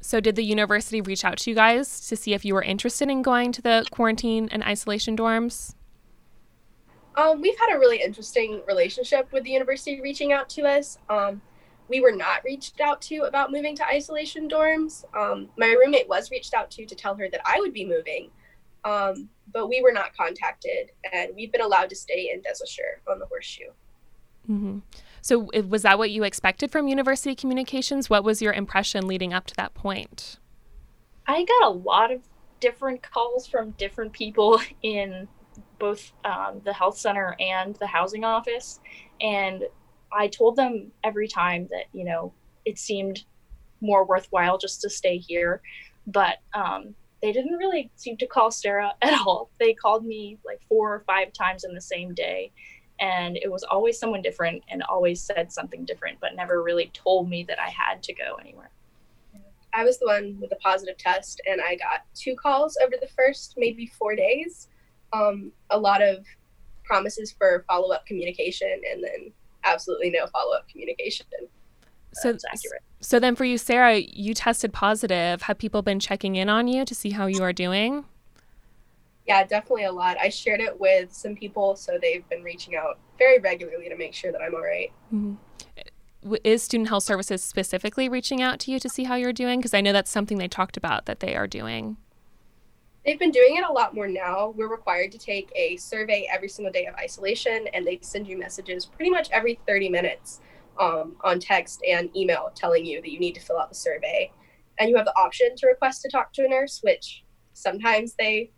So, 0.00 0.20
did 0.20 0.36
the 0.36 0.44
university 0.44 1.00
reach 1.00 1.24
out 1.24 1.38
to 1.38 1.50
you 1.50 1.56
guys 1.56 2.06
to 2.08 2.14
see 2.14 2.34
if 2.34 2.44
you 2.44 2.52
were 2.52 2.62
interested 2.62 3.08
in 3.08 3.22
going 3.22 3.52
to 3.52 3.62
the 3.62 3.86
quarantine 3.90 4.50
and 4.52 4.62
isolation 4.62 5.16
dorms? 5.16 5.74
Um, 7.16 7.40
we've 7.40 7.58
had 7.58 7.74
a 7.74 7.78
really 7.78 8.02
interesting 8.02 8.62
relationship 8.66 9.30
with 9.32 9.44
the 9.44 9.50
university 9.50 10.00
reaching 10.00 10.32
out 10.32 10.48
to 10.50 10.62
us. 10.62 10.98
Um, 11.08 11.40
we 11.88 12.00
were 12.00 12.12
not 12.12 12.42
reached 12.44 12.80
out 12.80 13.00
to 13.02 13.22
about 13.22 13.52
moving 13.52 13.76
to 13.76 13.86
isolation 13.86 14.48
dorms. 14.48 15.04
Um, 15.16 15.48
my 15.58 15.68
roommate 15.68 16.08
was 16.08 16.30
reached 16.30 16.54
out 16.54 16.70
to 16.72 16.86
to 16.86 16.94
tell 16.94 17.14
her 17.16 17.28
that 17.30 17.40
I 17.44 17.60
would 17.60 17.72
be 17.72 17.84
moving, 17.84 18.30
um, 18.84 19.28
but 19.52 19.68
we 19.68 19.80
were 19.82 19.92
not 19.92 20.16
contacted, 20.16 20.90
and 21.12 21.32
we've 21.36 21.52
been 21.52 21.60
allowed 21.60 21.90
to 21.90 21.96
stay 21.96 22.30
in 22.32 22.40
Desaussure 22.40 23.10
on 23.10 23.18
the 23.18 23.26
Horseshoe. 23.26 23.70
Mm-hmm. 24.48 24.78
So, 25.20 25.48
was 25.68 25.82
that 25.82 25.98
what 25.98 26.10
you 26.10 26.24
expected 26.24 26.70
from 26.70 26.88
university 26.88 27.34
communications? 27.34 28.10
What 28.10 28.24
was 28.24 28.42
your 28.42 28.52
impression 28.52 29.06
leading 29.06 29.32
up 29.32 29.46
to 29.46 29.54
that 29.56 29.74
point? 29.74 30.38
I 31.26 31.44
got 31.44 31.68
a 31.68 31.70
lot 31.70 32.12
of 32.12 32.20
different 32.60 33.02
calls 33.02 33.46
from 33.46 33.70
different 33.72 34.12
people 34.12 34.60
in 34.82 35.28
both 35.78 36.12
um, 36.24 36.60
the 36.64 36.72
health 36.72 36.98
center 36.98 37.36
and 37.40 37.76
the 37.76 37.86
housing 37.86 38.24
office. 38.24 38.80
And 39.20 39.64
I 40.12 40.28
told 40.28 40.56
them 40.56 40.92
every 41.02 41.28
time 41.28 41.68
that, 41.70 41.84
you 41.92 42.04
know, 42.04 42.32
it 42.64 42.78
seemed 42.78 43.24
more 43.80 44.04
worthwhile 44.04 44.58
just 44.58 44.80
to 44.82 44.90
stay 44.90 45.18
here. 45.18 45.60
But 46.06 46.38
um, 46.54 46.94
they 47.22 47.32
didn't 47.32 47.56
really 47.56 47.90
seem 47.96 48.16
to 48.18 48.26
call 48.26 48.50
Sarah 48.50 48.92
at 49.02 49.14
all. 49.20 49.50
They 49.58 49.74
called 49.74 50.04
me 50.04 50.38
like 50.44 50.60
four 50.68 50.94
or 50.94 51.00
five 51.00 51.32
times 51.32 51.64
in 51.64 51.74
the 51.74 51.80
same 51.80 52.14
day. 52.14 52.52
And 53.00 53.36
it 53.36 53.50
was 53.50 53.64
always 53.64 53.98
someone 53.98 54.22
different 54.22 54.62
and 54.68 54.82
always 54.84 55.20
said 55.20 55.52
something 55.52 55.84
different, 55.84 56.18
but 56.20 56.36
never 56.36 56.62
really 56.62 56.92
told 56.94 57.28
me 57.28 57.42
that 57.44 57.58
I 57.60 57.68
had 57.70 58.02
to 58.04 58.14
go 58.14 58.36
anywhere. 58.40 58.70
I 59.76 59.82
was 59.82 59.98
the 59.98 60.06
one 60.06 60.38
with 60.40 60.50
the 60.50 60.56
positive 60.56 60.96
test, 60.96 61.40
and 61.50 61.60
I 61.60 61.74
got 61.74 62.02
two 62.14 62.36
calls 62.36 62.78
over 62.80 62.94
the 63.00 63.08
first 63.08 63.54
maybe 63.56 63.86
four 63.86 64.14
days 64.14 64.68
um, 65.12 65.52
a 65.70 65.78
lot 65.78 66.02
of 66.02 66.24
promises 66.84 67.32
for 67.32 67.64
follow 67.68 67.92
up 67.92 68.06
communication 68.06 68.80
and 68.90 69.02
then 69.02 69.32
absolutely 69.64 70.10
no 70.10 70.26
follow 70.28 70.54
up 70.54 70.68
communication. 70.68 71.26
so. 72.12 72.36
So 73.00 73.20
then 73.20 73.36
for 73.36 73.44
you, 73.44 73.58
Sarah, 73.58 73.98
you 73.98 74.32
tested 74.32 74.72
positive. 74.72 75.42
Have 75.42 75.58
people 75.58 75.82
been 75.82 76.00
checking 76.00 76.36
in 76.36 76.48
on 76.48 76.68
you 76.68 76.86
to 76.86 76.94
see 76.94 77.10
how 77.10 77.26
you 77.26 77.42
are 77.42 77.52
doing? 77.52 78.06
Yeah, 79.26 79.44
definitely 79.44 79.84
a 79.84 79.92
lot. 79.92 80.16
I 80.18 80.30
shared 80.30 80.60
it 80.60 80.80
with 80.80 81.12
some 81.12 81.34
people, 81.34 81.76
so 81.76 81.98
they've 82.00 82.26
been 82.30 82.42
reaching 82.42 82.76
out 82.76 82.98
very 83.18 83.38
regularly 83.40 83.90
to 83.90 83.96
make 83.96 84.14
sure 84.14 84.32
that 84.32 84.40
I'm 84.40 84.54
all 84.54 84.62
right. 84.62 84.90
mm-hmm. 85.12 85.34
Is 86.42 86.62
Student 86.62 86.88
Health 86.88 87.04
Services 87.04 87.42
specifically 87.42 88.08
reaching 88.08 88.40
out 88.40 88.58
to 88.60 88.70
you 88.70 88.80
to 88.80 88.88
see 88.88 89.04
how 89.04 89.14
you're 89.14 89.34
doing? 89.34 89.58
Because 89.58 89.74
I 89.74 89.82
know 89.82 89.92
that's 89.92 90.10
something 90.10 90.38
they 90.38 90.48
talked 90.48 90.78
about 90.78 91.04
that 91.04 91.20
they 91.20 91.36
are 91.36 91.46
doing. 91.46 91.98
They've 93.04 93.18
been 93.18 93.30
doing 93.30 93.56
it 93.56 93.64
a 93.64 93.72
lot 93.72 93.94
more 93.94 94.08
now. 94.08 94.54
We're 94.56 94.68
required 94.68 95.12
to 95.12 95.18
take 95.18 95.52
a 95.54 95.76
survey 95.76 96.26
every 96.32 96.48
single 96.48 96.72
day 96.72 96.86
of 96.86 96.94
isolation, 96.94 97.66
and 97.74 97.86
they 97.86 97.98
send 98.00 98.26
you 98.26 98.38
messages 98.38 98.86
pretty 98.86 99.10
much 99.10 99.28
every 99.30 99.60
30 99.66 99.90
minutes 99.90 100.40
um, 100.80 101.16
on 101.22 101.38
text 101.38 101.82
and 101.86 102.14
email 102.16 102.50
telling 102.54 102.86
you 102.86 103.02
that 103.02 103.10
you 103.10 103.18
need 103.20 103.34
to 103.34 103.40
fill 103.40 103.58
out 103.58 103.68
the 103.68 103.74
survey. 103.74 104.32
And 104.78 104.88
you 104.88 104.96
have 104.96 105.04
the 105.04 105.16
option 105.16 105.54
to 105.56 105.66
request 105.66 106.02
to 106.02 106.08
talk 106.08 106.32
to 106.32 106.44
a 106.44 106.48
nurse, 106.48 106.80
which 106.82 107.24
sometimes 107.52 108.14
they 108.18 108.50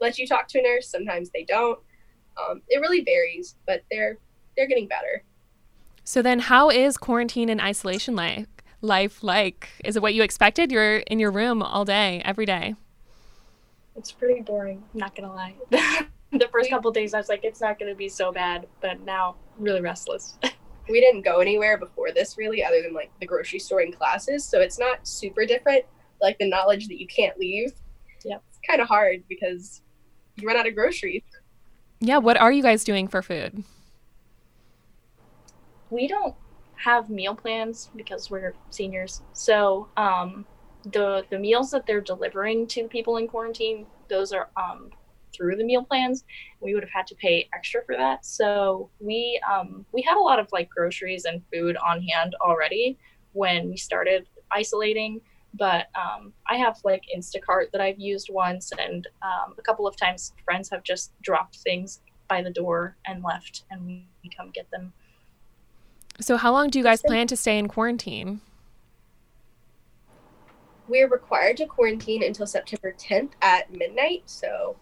let 0.00 0.18
you 0.18 0.26
talk 0.26 0.48
to 0.48 0.58
a 0.58 0.62
nurse, 0.62 0.88
sometimes 0.88 1.30
they 1.30 1.44
don't. 1.44 1.78
Um, 2.36 2.62
it 2.68 2.80
really 2.80 3.02
varies, 3.02 3.54
but 3.64 3.84
they're 3.92 4.18
they're 4.56 4.66
getting 4.66 4.88
better. 4.88 5.22
So 6.02 6.20
then, 6.20 6.40
how 6.40 6.68
is 6.68 6.96
quarantine 6.96 7.48
and 7.48 7.60
isolation 7.60 8.16
like? 8.16 8.48
Life 8.80 9.22
like? 9.22 9.68
Is 9.84 9.96
it 9.96 10.02
what 10.02 10.14
you 10.14 10.22
expected? 10.22 10.70
You're 10.70 10.96
in 10.98 11.18
your 11.18 11.30
room 11.30 11.62
all 11.62 11.84
day, 11.84 12.20
every 12.24 12.44
day. 12.44 12.74
It's 13.96 14.12
pretty 14.12 14.40
boring. 14.40 14.82
I'm 14.92 15.00
not 15.00 15.14
gonna 15.14 15.32
lie. 15.32 15.54
the 15.70 16.48
first 16.50 16.70
couple 16.70 16.90
days, 16.90 17.14
I 17.14 17.18
was 17.18 17.28
like, 17.28 17.44
it's 17.44 17.60
not 17.60 17.78
gonna 17.78 17.94
be 17.94 18.08
so 18.08 18.32
bad, 18.32 18.66
but 18.80 19.00
now 19.00 19.36
really 19.58 19.80
restless. 19.80 20.38
we 20.88 21.00
didn't 21.00 21.22
go 21.22 21.38
anywhere 21.38 21.78
before 21.78 22.12
this 22.12 22.36
really 22.36 22.64
other 22.64 22.82
than 22.82 22.92
like 22.92 23.10
the 23.20 23.26
grocery 23.26 23.58
store 23.58 23.80
and 23.80 23.96
classes 23.96 24.44
so 24.44 24.60
it's 24.60 24.78
not 24.78 25.06
super 25.06 25.46
different 25.46 25.84
like 26.20 26.38
the 26.38 26.48
knowledge 26.48 26.88
that 26.88 27.00
you 27.00 27.06
can't 27.06 27.38
leave 27.38 27.72
yeah 28.24 28.36
it's 28.48 28.58
kind 28.66 28.80
of 28.80 28.88
hard 28.88 29.22
because 29.28 29.82
you 30.36 30.46
run 30.46 30.56
out 30.56 30.66
of 30.66 30.74
groceries 30.74 31.22
yeah 32.00 32.18
what 32.18 32.36
are 32.36 32.52
you 32.52 32.62
guys 32.62 32.84
doing 32.84 33.08
for 33.08 33.22
food 33.22 33.64
we 35.90 36.06
don't 36.06 36.34
have 36.76 37.08
meal 37.08 37.34
plans 37.34 37.88
because 37.96 38.30
we're 38.30 38.54
seniors 38.70 39.22
so 39.32 39.88
um 39.96 40.44
the 40.92 41.24
the 41.30 41.38
meals 41.38 41.70
that 41.70 41.86
they're 41.86 42.00
delivering 42.00 42.66
to 42.66 42.86
people 42.88 43.16
in 43.16 43.26
quarantine 43.26 43.86
those 44.08 44.32
are 44.32 44.50
um 44.56 44.90
through 45.34 45.56
the 45.56 45.64
meal 45.64 45.82
plans. 45.82 46.24
We 46.60 46.74
would 46.74 46.82
have 46.82 46.92
had 46.92 47.06
to 47.08 47.14
pay 47.16 47.48
extra 47.54 47.82
for 47.84 47.96
that. 47.96 48.24
So 48.24 48.90
we 49.00 49.40
um, 49.50 49.84
we 49.92 50.02
had 50.02 50.16
a 50.16 50.20
lot 50.20 50.38
of 50.38 50.48
like 50.52 50.70
groceries 50.70 51.24
and 51.24 51.42
food 51.52 51.76
on 51.76 52.02
hand 52.02 52.34
already 52.40 52.98
when 53.32 53.68
we 53.68 53.76
started 53.76 54.26
isolating. 54.52 55.20
But 55.56 55.86
um, 55.94 56.32
i 56.48 56.56
have 56.56 56.78
like 56.82 57.02
instacart 57.16 57.70
that 57.70 57.80
i've 57.80 58.00
used 58.00 58.28
once 58.28 58.72
and 58.76 59.06
um, 59.22 59.54
a 59.56 59.62
couple 59.62 59.86
of 59.86 59.96
times 59.96 60.32
friends 60.44 60.68
have 60.70 60.82
just 60.82 61.12
dropped 61.22 61.58
things 61.58 62.00
by 62.28 62.42
the 62.42 62.50
door 62.50 62.96
and 63.06 63.22
left 63.22 63.62
and 63.70 63.86
we 63.86 64.08
come 64.36 64.50
get 64.50 64.68
them. 64.72 64.92
So 66.20 66.36
how 66.36 66.50
long 66.52 66.70
do 66.70 66.78
you 66.80 66.84
guys 66.84 67.02
plan 67.02 67.28
to 67.28 67.36
stay 67.36 67.56
in 67.56 67.68
quarantine 67.68 68.40
we're 70.88 71.08
required 71.08 71.56
to 71.56 71.66
quarantine 71.66 72.22
until 72.22 72.46
september 72.46 72.94
10th 72.98 73.30
at 73.42 73.72
midnight 73.72 74.22
so 74.26 74.76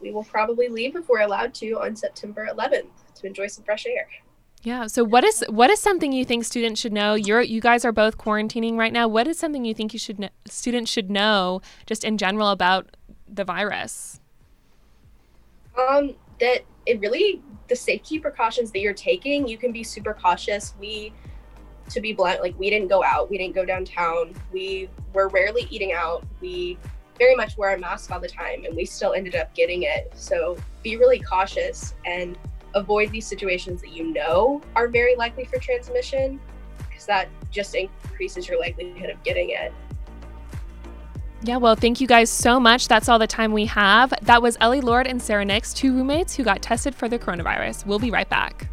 we 0.00 0.10
will 0.10 0.24
probably 0.24 0.68
leave 0.68 0.96
if 0.96 1.08
we're 1.08 1.20
allowed 1.20 1.54
to 1.54 1.72
on 1.80 1.96
September 1.96 2.48
11th 2.50 2.86
to 3.16 3.26
enjoy 3.26 3.46
some 3.46 3.64
fresh 3.64 3.86
air. 3.86 4.08
Yeah. 4.62 4.86
So 4.86 5.04
what 5.04 5.24
is 5.24 5.44
what 5.48 5.70
is 5.70 5.80
something 5.80 6.12
you 6.12 6.24
think 6.24 6.44
students 6.44 6.80
should 6.80 6.92
know? 6.92 7.14
You're 7.14 7.42
you 7.42 7.60
guys 7.60 7.84
are 7.84 7.92
both 7.92 8.18
quarantining 8.18 8.76
right 8.76 8.92
now. 8.92 9.06
What 9.06 9.28
is 9.28 9.38
something 9.38 9.64
you 9.64 9.72
think 9.72 9.92
you 9.92 10.00
should 10.00 10.18
know, 10.18 10.30
students 10.46 10.90
should 10.90 11.10
know 11.10 11.62
just 11.86 12.02
in 12.02 12.18
general 12.18 12.48
about 12.50 12.96
the 13.28 13.44
virus? 13.44 14.20
Um, 15.78 16.16
that 16.40 16.62
it 16.86 17.00
really 17.00 17.40
the 17.68 17.76
safety 17.76 18.18
precautions 18.18 18.72
that 18.72 18.80
you're 18.80 18.94
taking, 18.94 19.46
you 19.46 19.58
can 19.58 19.70
be 19.70 19.84
super 19.84 20.12
cautious. 20.12 20.74
We 20.80 21.12
to 21.90 22.00
be 22.00 22.12
blunt, 22.12 22.40
like 22.40 22.58
we 22.58 22.70
didn't 22.70 22.88
go 22.88 23.02
out, 23.02 23.30
we 23.30 23.38
didn't 23.38 23.54
go 23.54 23.64
downtown, 23.64 24.34
we 24.52 24.88
were 25.12 25.28
rarely 25.28 25.66
eating 25.70 25.92
out. 25.92 26.24
We 26.40 26.78
very 27.18 27.34
much 27.34 27.58
wear 27.58 27.74
a 27.74 27.78
mask 27.78 28.10
all 28.10 28.20
the 28.20 28.28
time 28.28 28.64
and 28.64 28.76
we 28.76 28.84
still 28.84 29.12
ended 29.12 29.34
up 29.34 29.54
getting 29.54 29.82
it. 29.82 30.12
So 30.14 30.56
be 30.82 30.96
really 30.96 31.18
cautious 31.18 31.94
and 32.06 32.38
avoid 32.74 33.10
these 33.10 33.26
situations 33.26 33.80
that 33.80 33.90
you 33.90 34.12
know 34.12 34.62
are 34.76 34.88
very 34.88 35.16
likely 35.16 35.44
for 35.44 35.58
transmission 35.58 36.40
because 36.88 37.06
that 37.06 37.28
just 37.50 37.74
increases 37.74 38.48
your 38.48 38.60
likelihood 38.60 39.10
of 39.10 39.22
getting 39.24 39.50
it. 39.50 39.72
Yeah, 41.42 41.56
well, 41.56 41.76
thank 41.76 42.00
you 42.00 42.08
guys 42.08 42.30
so 42.30 42.58
much. 42.58 42.88
That's 42.88 43.08
all 43.08 43.18
the 43.18 43.26
time 43.26 43.52
we 43.52 43.66
have. 43.66 44.12
That 44.22 44.42
was 44.42 44.56
Ellie 44.60 44.80
Lord 44.80 45.06
and 45.06 45.22
Sarah 45.22 45.44
Nix, 45.44 45.72
two 45.72 45.94
roommates 45.94 46.34
who 46.34 46.42
got 46.42 46.62
tested 46.62 46.94
for 46.94 47.08
the 47.08 47.18
coronavirus. 47.18 47.86
We'll 47.86 48.00
be 48.00 48.10
right 48.10 48.28
back. 48.28 48.68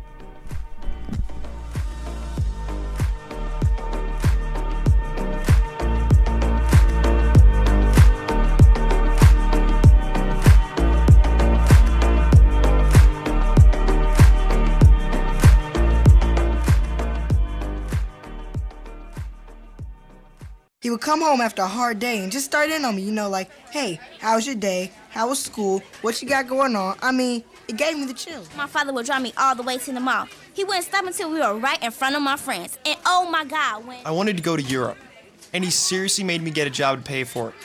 He 20.85 20.91
would 20.91 21.01
come 21.01 21.19
home 21.19 21.41
after 21.41 21.63
a 21.63 21.67
hard 21.67 21.97
day 21.97 22.21
and 22.21 22.31
just 22.31 22.45
start 22.45 22.69
in 22.69 22.85
on 22.85 22.95
me, 22.95 23.01
you 23.01 23.11
know, 23.11 23.27
like, 23.27 23.49
hey, 23.71 23.99
how's 24.19 24.45
your 24.45 24.53
day? 24.53 24.91
How 25.09 25.29
was 25.29 25.39
school? 25.39 25.81
What 26.03 26.21
you 26.21 26.29
got 26.29 26.47
going 26.47 26.75
on? 26.75 26.95
I 27.01 27.11
mean, 27.11 27.43
it 27.67 27.75
gave 27.75 27.97
me 27.97 28.05
the 28.05 28.13
chills. 28.13 28.47
My 28.55 28.67
father 28.67 28.93
would 28.93 29.07
drive 29.07 29.23
me 29.23 29.33
all 29.35 29.55
the 29.55 29.63
way 29.63 29.79
to 29.79 29.91
the 29.91 29.99
mall. 29.99 30.27
He 30.53 30.63
wouldn't 30.63 30.85
stop 30.85 31.03
until 31.03 31.31
we 31.31 31.39
were 31.39 31.55
right 31.55 31.81
in 31.83 31.89
front 31.89 32.15
of 32.15 32.21
my 32.21 32.35
friends. 32.37 32.77
And 32.85 32.99
oh 33.03 33.27
my 33.31 33.45
God, 33.45 33.87
when. 33.87 33.97
I 34.05 34.11
wanted 34.11 34.37
to 34.37 34.43
go 34.43 34.55
to 34.55 34.61
Europe, 34.61 34.99
and 35.53 35.63
he 35.63 35.71
seriously 35.71 36.23
made 36.23 36.43
me 36.43 36.51
get 36.51 36.67
a 36.67 36.69
job 36.69 36.99
to 36.99 37.03
pay 37.03 37.23
for 37.23 37.49
it. 37.49 37.55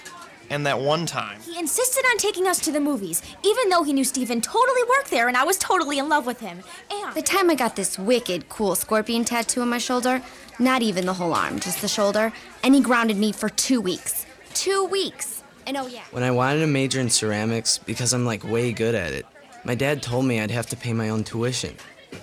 And 0.51 0.67
that 0.67 0.81
one 0.81 1.07
time. 1.07 1.41
He 1.41 1.59
insisted 1.59 2.05
on 2.11 2.19
taking 2.19 2.47
us 2.47 2.59
to 2.61 2.73
the 2.73 2.81
movies, 2.81 3.23
even 3.45 3.69
though 3.69 3.83
he 3.83 3.93
knew 3.93 4.05
Steven 4.05 4.41
totally 4.41 4.83
worked 4.89 5.11
there 5.11 5.29
and 5.29 5.37
I 5.37 5.45
was 5.45 5.57
totally 5.59 5.99
in 5.99 6.09
love 6.09 6.27
with 6.27 6.41
him. 6.41 6.61
And. 6.91 7.15
The 7.15 7.23
time 7.23 7.49
I 7.51 7.55
got 7.55 7.77
this 7.77 7.99
wicked 7.99 8.49
cool 8.49 8.75
scorpion 8.75 9.25
tattoo 9.25 9.63
on 9.63 9.69
my 9.69 9.79
shoulder, 9.79 10.23
not 10.59 10.83
even 10.83 11.07
the 11.07 11.15
whole 11.15 11.33
arm, 11.33 11.61
just 11.61 11.81
the 11.81 11.89
shoulder, 11.89 12.33
and 12.63 12.75
he 12.75 12.81
grounded 12.81 13.17
me 13.17 13.33
for 13.33 13.49
two 13.49 13.81
weeks. 13.81 14.27
Two 14.53 14.85
weeks! 14.87 15.43
And 15.67 15.77
oh 15.77 15.87
yeah. 15.87 16.03
When 16.11 16.23
I 16.23 16.31
wanted 16.33 16.61
to 16.61 16.67
major 16.67 17.01
in 17.01 17.11
ceramics 17.11 17.79
because 17.79 18.13
I'm 18.13 18.27
like 18.27 18.43
way 18.45 18.73
good 18.73 18.95
at 18.95 19.13
it, 19.13 19.27
my 19.65 19.75
dad 19.75 20.03
told 20.03 20.25
me 20.25 20.41
I'd 20.41 20.51
have 20.51 20.67
to 20.67 20.77
pay 20.77 20.93
my 20.93 21.11
own 21.11 21.25
tuition. 21.25 21.77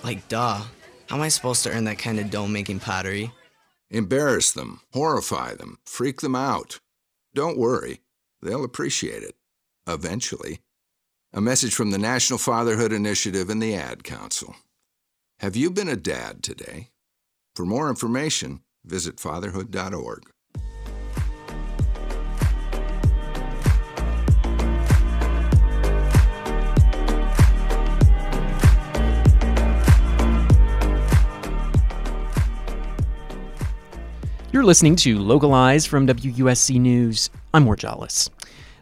Like, 0.04 0.28
duh. 0.28 0.62
How 1.08 1.16
am 1.16 1.22
I 1.22 1.28
supposed 1.28 1.62
to 1.64 1.70
earn 1.70 1.84
that 1.84 1.98
kind 1.98 2.18
of 2.18 2.30
dough 2.30 2.46
making 2.46 2.80
pottery? 2.80 3.32
Embarrass 3.90 4.52
them, 4.52 4.80
horrify 4.92 5.54
them, 5.54 5.78
freak 5.86 6.20
them 6.20 6.36
out. 6.36 6.80
Don't 7.34 7.56
worry. 7.56 8.00
They'll 8.42 8.64
appreciate 8.64 9.22
it. 9.22 9.36
Eventually. 9.86 10.60
A 11.32 11.40
message 11.40 11.74
from 11.74 11.90
the 11.90 11.98
National 11.98 12.38
Fatherhood 12.38 12.92
Initiative 12.92 13.50
and 13.50 13.60
the 13.62 13.74
Ad 13.74 14.04
Council. 14.04 14.56
Have 15.40 15.56
you 15.56 15.70
been 15.70 15.88
a 15.88 15.96
dad 15.96 16.42
today? 16.42 16.88
For 17.54 17.66
more 17.66 17.88
information, 17.88 18.60
visit 18.84 19.20
fatherhood.org. 19.20 20.30
You're 34.58 34.64
listening 34.64 34.96
to 34.96 35.20
Localized 35.20 35.86
from 35.86 36.08
WUSC 36.08 36.80
News. 36.80 37.30
I'm 37.54 37.64
Ward 37.64 37.78
Jollis. 37.78 38.28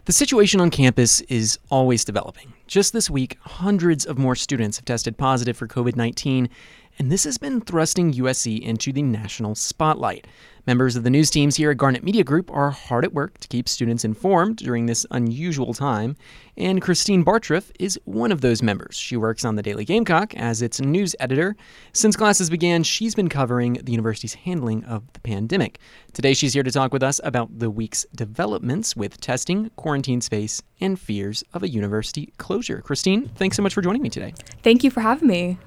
The 0.05 0.11
situation 0.11 0.59
on 0.59 0.71
campus 0.71 1.21
is 1.21 1.59
always 1.69 2.03
developing. 2.03 2.53
Just 2.65 2.93
this 2.93 3.11
week, 3.11 3.37
hundreds 3.41 4.03
of 4.03 4.17
more 4.17 4.35
students 4.35 4.77
have 4.77 4.85
tested 4.85 5.19
positive 5.19 5.55
for 5.55 5.67
COVID 5.67 5.95
19, 5.95 6.49
and 6.97 7.11
this 7.11 7.23
has 7.23 7.37
been 7.37 7.61
thrusting 7.61 8.13
USC 8.13 8.59
into 8.59 8.91
the 8.91 9.01
national 9.01 9.55
spotlight. 9.55 10.27
Members 10.65 10.97
of 10.97 11.03
the 11.05 11.09
news 11.09 11.29
teams 11.29 11.55
here 11.55 11.71
at 11.71 11.77
Garnet 11.77 12.03
Media 12.03 12.25
Group 12.25 12.51
are 12.51 12.71
hard 12.71 13.05
at 13.05 13.13
work 13.13 13.37
to 13.37 13.47
keep 13.47 13.69
students 13.69 14.03
informed 14.03 14.57
during 14.57 14.85
this 14.85 15.05
unusual 15.11 15.73
time, 15.73 16.17
and 16.57 16.81
Christine 16.81 17.23
Bartriff 17.23 17.71
is 17.79 17.97
one 18.03 18.33
of 18.33 18.41
those 18.41 18.61
members. 18.61 18.97
She 18.97 19.15
works 19.15 19.45
on 19.45 19.55
the 19.55 19.63
Daily 19.63 19.85
Gamecock 19.85 20.35
as 20.35 20.61
its 20.61 20.81
news 20.81 21.15
editor. 21.21 21.55
Since 21.93 22.17
classes 22.17 22.49
began, 22.49 22.83
she's 22.83 23.15
been 23.15 23.29
covering 23.29 23.79
the 23.81 23.93
university's 23.93 24.33
handling 24.33 24.83
of 24.83 25.03
the 25.13 25.21
pandemic. 25.21 25.79
Today, 26.11 26.33
she's 26.33 26.53
here 26.53 26.63
to 26.63 26.71
talk 26.71 26.91
with 26.91 27.03
us 27.03 27.21
about 27.23 27.59
the 27.59 27.69
week's 27.69 28.05
developments 28.13 28.93
with 28.93 29.21
testing, 29.21 29.69
quarantine 29.77 30.19
space, 30.19 30.61
and 30.81 30.99
fears 30.99 31.45
of 31.53 31.63
a 31.63 31.69
university 31.69 32.33
closure. 32.39 32.81
Christine, 32.81 33.29
thanks 33.35 33.55
so 33.55 33.63
much 33.63 33.73
for 33.73 33.81
joining 33.81 34.01
me 34.01 34.09
today. 34.09 34.33
Thank 34.63 34.83
you 34.83 34.91
for 34.91 34.99
having 34.99 35.29
me. 35.29 35.59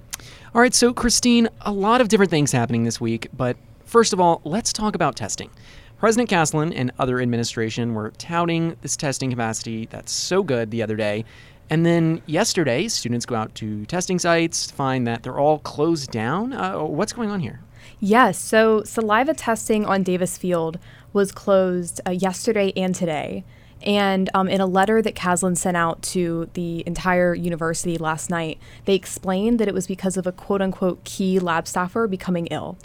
All 0.55 0.61
right, 0.61 0.75
so 0.75 0.93
Christine, 0.93 1.49
a 1.63 1.73
lot 1.73 2.01
of 2.01 2.09
different 2.09 2.31
things 2.31 2.53
happening 2.53 2.85
this 2.85 3.01
week, 3.01 3.29
but 3.37 3.57
first 3.85 4.13
of 4.13 4.21
all, 4.21 4.41
let's 4.45 4.73
talk 4.73 4.95
about 4.95 5.17
testing. 5.17 5.51
President 5.99 6.31
Caslen 6.31 6.73
and 6.75 6.91
other 6.99 7.21
administration 7.21 7.95
were 7.95 8.11
touting 8.13 8.77
this 8.81 8.97
testing 8.97 9.31
capacity 9.31 9.87
that's 9.87 10.11
so 10.11 10.43
good 10.43 10.71
the 10.71 10.83
other 10.83 10.97
day. 10.97 11.25
And 11.69 11.87
then 11.87 12.23
yesterday, 12.27 12.89
students 12.89 13.27
go 13.27 13.37
out 13.37 13.55
to 13.57 13.85
testing 13.87 14.19
sites, 14.19 14.71
find 14.71 15.07
that 15.07 15.23
they're 15.23 15.39
all 15.39 15.59
closed 15.61 16.11
down. 16.11 16.53
Uh, 16.53 16.81
what's 16.81 17.13
going 17.13 17.31
on 17.31 17.41
here? 17.41 17.61
Yes, 18.01 18.39
so 18.39 18.83
saliva 18.83 19.35
testing 19.35 19.85
on 19.85 20.03
Davis 20.03 20.39
Field 20.39 20.79
was 21.13 21.33
closed 21.33 22.01
uh, 22.07 22.11
yesterday 22.11 22.73
and 22.77 22.95
today. 22.95 23.45
And 23.83 24.29
um, 24.35 24.49
in 24.49 24.61
a 24.61 24.67
letter 24.67 25.01
that 25.01 25.15
Caslen 25.15 25.57
sent 25.57 25.77
out 25.77 26.03
to 26.03 26.51
the 26.53 26.83
entire 26.87 27.35
university 27.35 27.97
last 27.97 28.29
night, 28.29 28.59
they 28.85 28.95
explained 28.95 29.59
that 29.59 29.69
it 29.69 29.75
was 29.75 29.87
because 29.87 30.17
of 30.17 30.27
a 30.27 30.33
quote 30.33 30.61
unquote 30.61 31.03
key 31.05 31.39
lab 31.39 31.67
staffer 31.67 32.07
becoming 32.07 32.47
ill. 32.49 32.77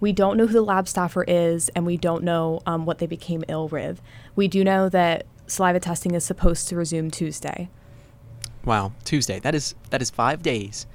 We 0.00 0.12
don't 0.12 0.36
know 0.36 0.46
who 0.46 0.52
the 0.52 0.62
lab 0.62 0.86
staffer 0.86 1.24
is, 1.24 1.70
and 1.70 1.86
we 1.86 1.96
don't 1.96 2.22
know 2.22 2.60
um, 2.66 2.84
what 2.84 2.98
they 2.98 3.06
became 3.06 3.42
ill 3.48 3.68
with. 3.68 4.00
We 4.36 4.48
do 4.48 4.62
know 4.62 4.88
that 4.88 5.26
saliva 5.46 5.80
testing 5.80 6.14
is 6.14 6.24
supposed 6.24 6.68
to 6.68 6.76
resume 6.76 7.10
Tuesday. 7.10 7.68
Wow, 8.64 8.92
Tuesday. 9.04 9.38
That 9.40 9.54
is 9.54 9.74
that 9.90 10.02
is 10.02 10.10
five 10.10 10.42
days 10.42 10.86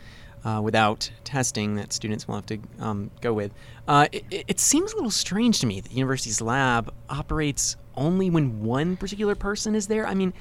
uh, 0.45 0.61
without 0.63 1.11
testing 1.23 1.75
that 1.75 1.93
students 1.93 2.27
will 2.27 2.35
have 2.35 2.45
to 2.47 2.59
um, 2.79 3.11
go 3.21 3.33
with. 3.33 3.51
Uh, 3.87 4.07
it, 4.11 4.25
it, 4.47 4.59
seems 4.59 4.93
a 4.93 4.95
little 4.95 5.11
strange 5.11 5.59
to 5.59 5.67
me 5.67 5.81
that 5.81 5.89
the 5.89 5.95
university's 5.95 6.41
lab 6.41 6.93
operates 7.09 7.75
only 7.95 8.29
when 8.29 8.63
one 8.63 8.95
particular 8.95 9.35
person 9.35 9.75
is 9.75 9.87
there. 9.87 10.07
I 10.07 10.13
mean, 10.13 10.33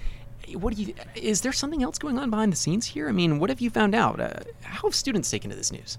what 0.54 0.74
do 0.74 0.82
you? 0.82 0.94
Is 1.14 1.40
there 1.40 1.52
something 1.52 1.82
else 1.82 1.98
going 1.98 2.18
on 2.18 2.30
behind 2.30 2.52
the 2.52 2.56
scenes 2.56 2.86
here? 2.86 3.08
I 3.08 3.12
mean, 3.12 3.38
what 3.38 3.50
have 3.50 3.60
you 3.60 3.70
found 3.70 3.94
out? 3.94 4.20
Uh, 4.20 4.40
how 4.62 4.82
have 4.82 4.94
students 4.94 5.30
taken 5.30 5.50
to 5.50 5.56
this 5.56 5.72
news? 5.72 5.98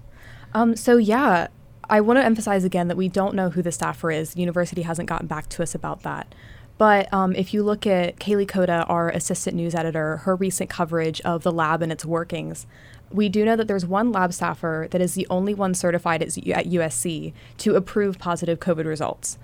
Um, 0.54 0.76
so 0.76 0.96
yeah, 0.96 1.48
I 1.88 2.00
want 2.00 2.18
to 2.18 2.24
emphasize 2.24 2.64
again 2.64 2.88
that 2.88 2.96
we 2.96 3.08
don't 3.08 3.34
know 3.34 3.50
who 3.50 3.62
the 3.62 3.72
staffer 3.72 4.10
is. 4.10 4.34
The 4.34 4.40
university 4.40 4.82
hasn't 4.82 5.08
gotten 5.08 5.26
back 5.26 5.48
to 5.50 5.62
us 5.62 5.74
about 5.74 6.02
that. 6.02 6.34
But 6.78 7.12
um, 7.12 7.34
if 7.34 7.52
you 7.52 7.62
look 7.62 7.86
at 7.86 8.16
Kaylee 8.16 8.48
Coda, 8.48 8.84
our 8.88 9.10
assistant 9.10 9.54
news 9.54 9.74
editor, 9.74 10.18
her 10.18 10.34
recent 10.34 10.70
coverage 10.70 11.20
of 11.22 11.42
the 11.42 11.52
lab 11.52 11.82
and 11.82 11.92
its 11.92 12.06
workings, 12.06 12.66
we 13.10 13.28
do 13.28 13.44
know 13.44 13.56
that 13.56 13.68
there's 13.68 13.84
one 13.84 14.12
lab 14.12 14.32
staffer 14.32 14.88
that 14.90 15.00
is 15.00 15.14
the 15.14 15.26
only 15.30 15.54
one 15.54 15.74
certified 15.74 16.22
at, 16.22 16.28
USC 16.30 17.32
to 17.58 17.76
approve 17.76 18.18
positive 18.18 18.60
COVID 18.60 18.84
results. 18.84 19.38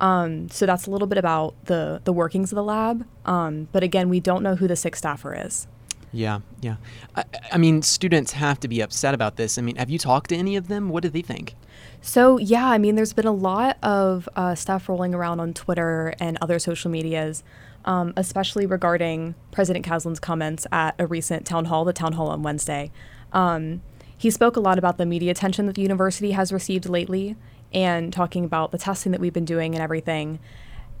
Um, 0.00 0.50
so 0.50 0.66
that's 0.66 0.86
a 0.86 0.90
little 0.90 1.06
bit 1.06 1.16
about 1.16 1.54
the 1.64 2.02
the 2.04 2.12
workings 2.12 2.52
of 2.52 2.56
the 2.56 2.62
lab. 2.62 3.06
Um, 3.24 3.68
but 3.72 3.82
again, 3.82 4.08
we 4.08 4.20
don't 4.20 4.42
know 4.42 4.56
who 4.56 4.68
the 4.68 4.76
sixth 4.76 4.98
staffer 4.98 5.34
is. 5.34 5.66
Yeah, 6.12 6.40
yeah. 6.60 6.76
I, 7.14 7.24
I, 7.52 7.58
mean, 7.58 7.82
students 7.82 8.32
have 8.32 8.58
to 8.60 8.68
be 8.68 8.80
upset 8.80 9.12
about 9.12 9.36
this. 9.36 9.58
I 9.58 9.62
mean, 9.62 9.76
have 9.76 9.90
you 9.90 9.98
talked 9.98 10.30
to 10.30 10.36
any 10.36 10.56
of 10.56 10.68
them? 10.68 10.88
What 10.88 11.02
do 11.02 11.10
they 11.10 11.20
think? 11.20 11.54
So, 12.00 12.38
yeah, 12.38 12.66
I 12.66 12.78
mean, 12.78 12.94
there's 12.94 13.12
been 13.12 13.26
a 13.26 13.32
lot 13.32 13.76
of 13.82 14.28
uh, 14.34 14.54
stuff 14.54 14.88
rolling 14.88 15.14
around 15.14 15.40
on 15.40 15.52
Twitter 15.52 16.14
and 16.18 16.38
other 16.40 16.58
social 16.58 16.90
medias, 16.90 17.42
um, 17.86 18.12
especially 18.16 18.66
regarding 18.66 19.34
President 19.52 19.84
Caslen's 19.84 20.20
comments 20.20 20.66
at 20.72 20.94
a 20.98 21.06
recent 21.06 21.46
town 21.46 21.66
hall, 21.66 21.84
the 21.84 21.92
town 21.92 22.14
hall 22.14 22.28
on 22.28 22.42
Wednesday. 22.42 22.90
Um, 23.32 23.80
he 24.18 24.30
spoke 24.30 24.56
a 24.56 24.60
lot 24.60 24.78
about 24.78 24.98
the 24.98 25.06
media 25.06 25.30
attention 25.30 25.66
that 25.66 25.74
the 25.74 25.82
university 25.82 26.32
has 26.32 26.52
received 26.52 26.88
lately 26.88 27.36
and 27.72 28.12
talking 28.12 28.44
about 28.44 28.72
the 28.72 28.78
testing 28.78 29.12
that 29.12 29.20
we've 29.20 29.32
been 29.32 29.44
doing 29.44 29.74
and 29.74 29.82
everything. 29.82 30.38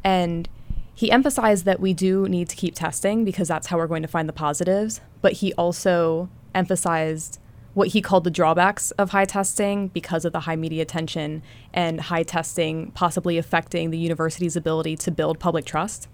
And 0.04 0.48
he 0.94 1.10
emphasized 1.10 1.64
that 1.64 1.80
we 1.80 1.92
do 1.92 2.28
need 2.28 2.48
to 2.48 2.56
keep 2.56 2.74
testing 2.74 3.24
because 3.24 3.48
that's 3.48 3.66
how 3.66 3.76
we're 3.76 3.86
going 3.86 4.02
to 4.02 4.08
find 4.08 4.28
the 4.28 4.32
positives, 4.32 5.00
but 5.20 5.32
he 5.32 5.52
also 5.54 6.28
emphasized 6.54 7.38
what 7.74 7.88
he 7.88 8.00
called 8.00 8.24
the 8.24 8.30
drawbacks 8.30 8.90
of 8.92 9.10
high 9.10 9.26
testing 9.26 9.88
because 9.88 10.24
of 10.24 10.32
the 10.32 10.40
high 10.40 10.56
media 10.56 10.80
attention 10.80 11.42
and 11.74 12.00
high 12.00 12.22
testing 12.22 12.90
possibly 12.92 13.36
affecting 13.36 13.90
the 13.90 13.98
university's 13.98 14.56
ability 14.56 14.96
to 14.96 15.10
build 15.10 15.38
public 15.38 15.66
trust. 15.66 16.08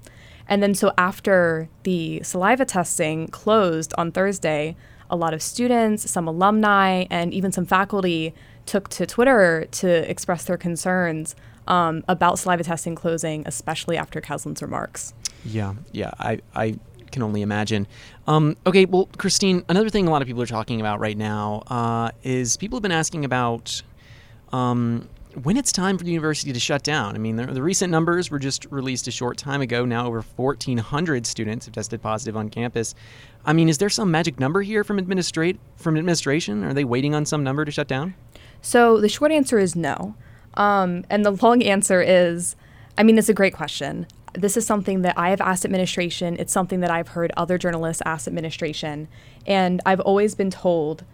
And 0.48 0.62
then, 0.62 0.74
so 0.74 0.92
after 0.98 1.68
the 1.84 2.22
saliva 2.22 2.64
testing 2.64 3.28
closed 3.28 3.92
on 3.96 4.12
Thursday, 4.12 4.76
a 5.10 5.16
lot 5.16 5.34
of 5.34 5.42
students, 5.42 6.10
some 6.10 6.26
alumni, 6.26 7.04
and 7.10 7.32
even 7.34 7.52
some 7.52 7.66
faculty 7.66 8.34
took 8.66 8.88
to 8.90 9.06
Twitter 9.06 9.66
to 9.72 10.10
express 10.10 10.44
their 10.44 10.56
concerns 10.56 11.34
um, 11.66 12.04
about 12.08 12.38
saliva 12.38 12.64
testing 12.64 12.94
closing, 12.94 13.44
especially 13.46 13.96
after 13.96 14.20
Caslen's 14.20 14.62
remarks. 14.62 15.14
Yeah, 15.44 15.74
yeah, 15.92 16.10
I, 16.18 16.40
I 16.54 16.78
can 17.10 17.22
only 17.22 17.42
imagine. 17.42 17.86
Um, 18.26 18.56
okay, 18.66 18.84
well, 18.84 19.08
Christine, 19.18 19.64
another 19.68 19.90
thing 19.90 20.06
a 20.06 20.10
lot 20.10 20.22
of 20.22 20.28
people 20.28 20.42
are 20.42 20.46
talking 20.46 20.80
about 20.80 21.00
right 21.00 21.16
now 21.16 21.62
uh, 21.66 22.10
is 22.22 22.56
people 22.56 22.76
have 22.76 22.82
been 22.82 22.92
asking 22.92 23.24
about 23.24 23.82
um, 24.52 25.08
when 25.42 25.56
it's 25.56 25.72
time 25.72 25.98
for 25.98 26.04
the 26.04 26.10
university 26.10 26.52
to 26.52 26.60
shut 26.60 26.82
down. 26.82 27.14
I 27.14 27.18
mean, 27.18 27.36
the, 27.36 27.46
the, 27.46 27.62
recent 27.62 27.90
numbers 27.90 28.30
were 28.30 28.38
just 28.38 28.66
released 28.70 29.08
a 29.08 29.10
short 29.10 29.38
time 29.38 29.60
ago. 29.60 29.84
Now, 29.84 30.06
over 30.06 30.20
1,400 30.20 31.26
students 31.26 31.66
have 31.66 31.74
tested 31.74 32.02
positive 32.02 32.36
on 32.36 32.48
campus. 32.48 32.94
I 33.44 33.52
mean, 33.52 33.68
is 33.68 33.78
there 33.78 33.88
some 33.88 34.10
magic 34.10 34.38
number 34.38 34.62
here 34.62 34.84
from 34.84 34.98
administrate 34.98 35.58
from 35.76 35.96
administration? 35.96 36.64
Are 36.64 36.74
they 36.74 36.84
waiting 36.84 37.14
on 37.14 37.24
some 37.24 37.42
number 37.42 37.64
to 37.64 37.70
shut 37.70 37.88
down? 37.88 38.14
So 38.60 39.00
the 39.00 39.08
short 39.08 39.32
answer 39.32 39.58
is 39.58 39.74
no, 39.74 40.14
um, 40.54 41.04
and 41.10 41.24
the 41.24 41.32
long 41.32 41.62
answer 41.62 42.00
is, 42.00 42.54
I 42.96 43.02
mean, 43.02 43.18
it's 43.18 43.28
a 43.28 43.34
great 43.34 43.54
question 43.54 44.06
this 44.34 44.56
is 44.56 44.66
something 44.66 45.02
that 45.02 45.16
I 45.18 45.30
have 45.30 45.40
asked 45.40 45.64
administration. 45.64 46.36
It's 46.38 46.52
something 46.52 46.80
that 46.80 46.90
I've 46.90 47.08
heard 47.08 47.32
other 47.36 47.58
journalists 47.58 48.02
ask 48.06 48.26
administration. 48.26 49.08
And 49.46 49.80
I've 49.84 50.00
always 50.00 50.34
been 50.34 50.50
told 50.50 51.04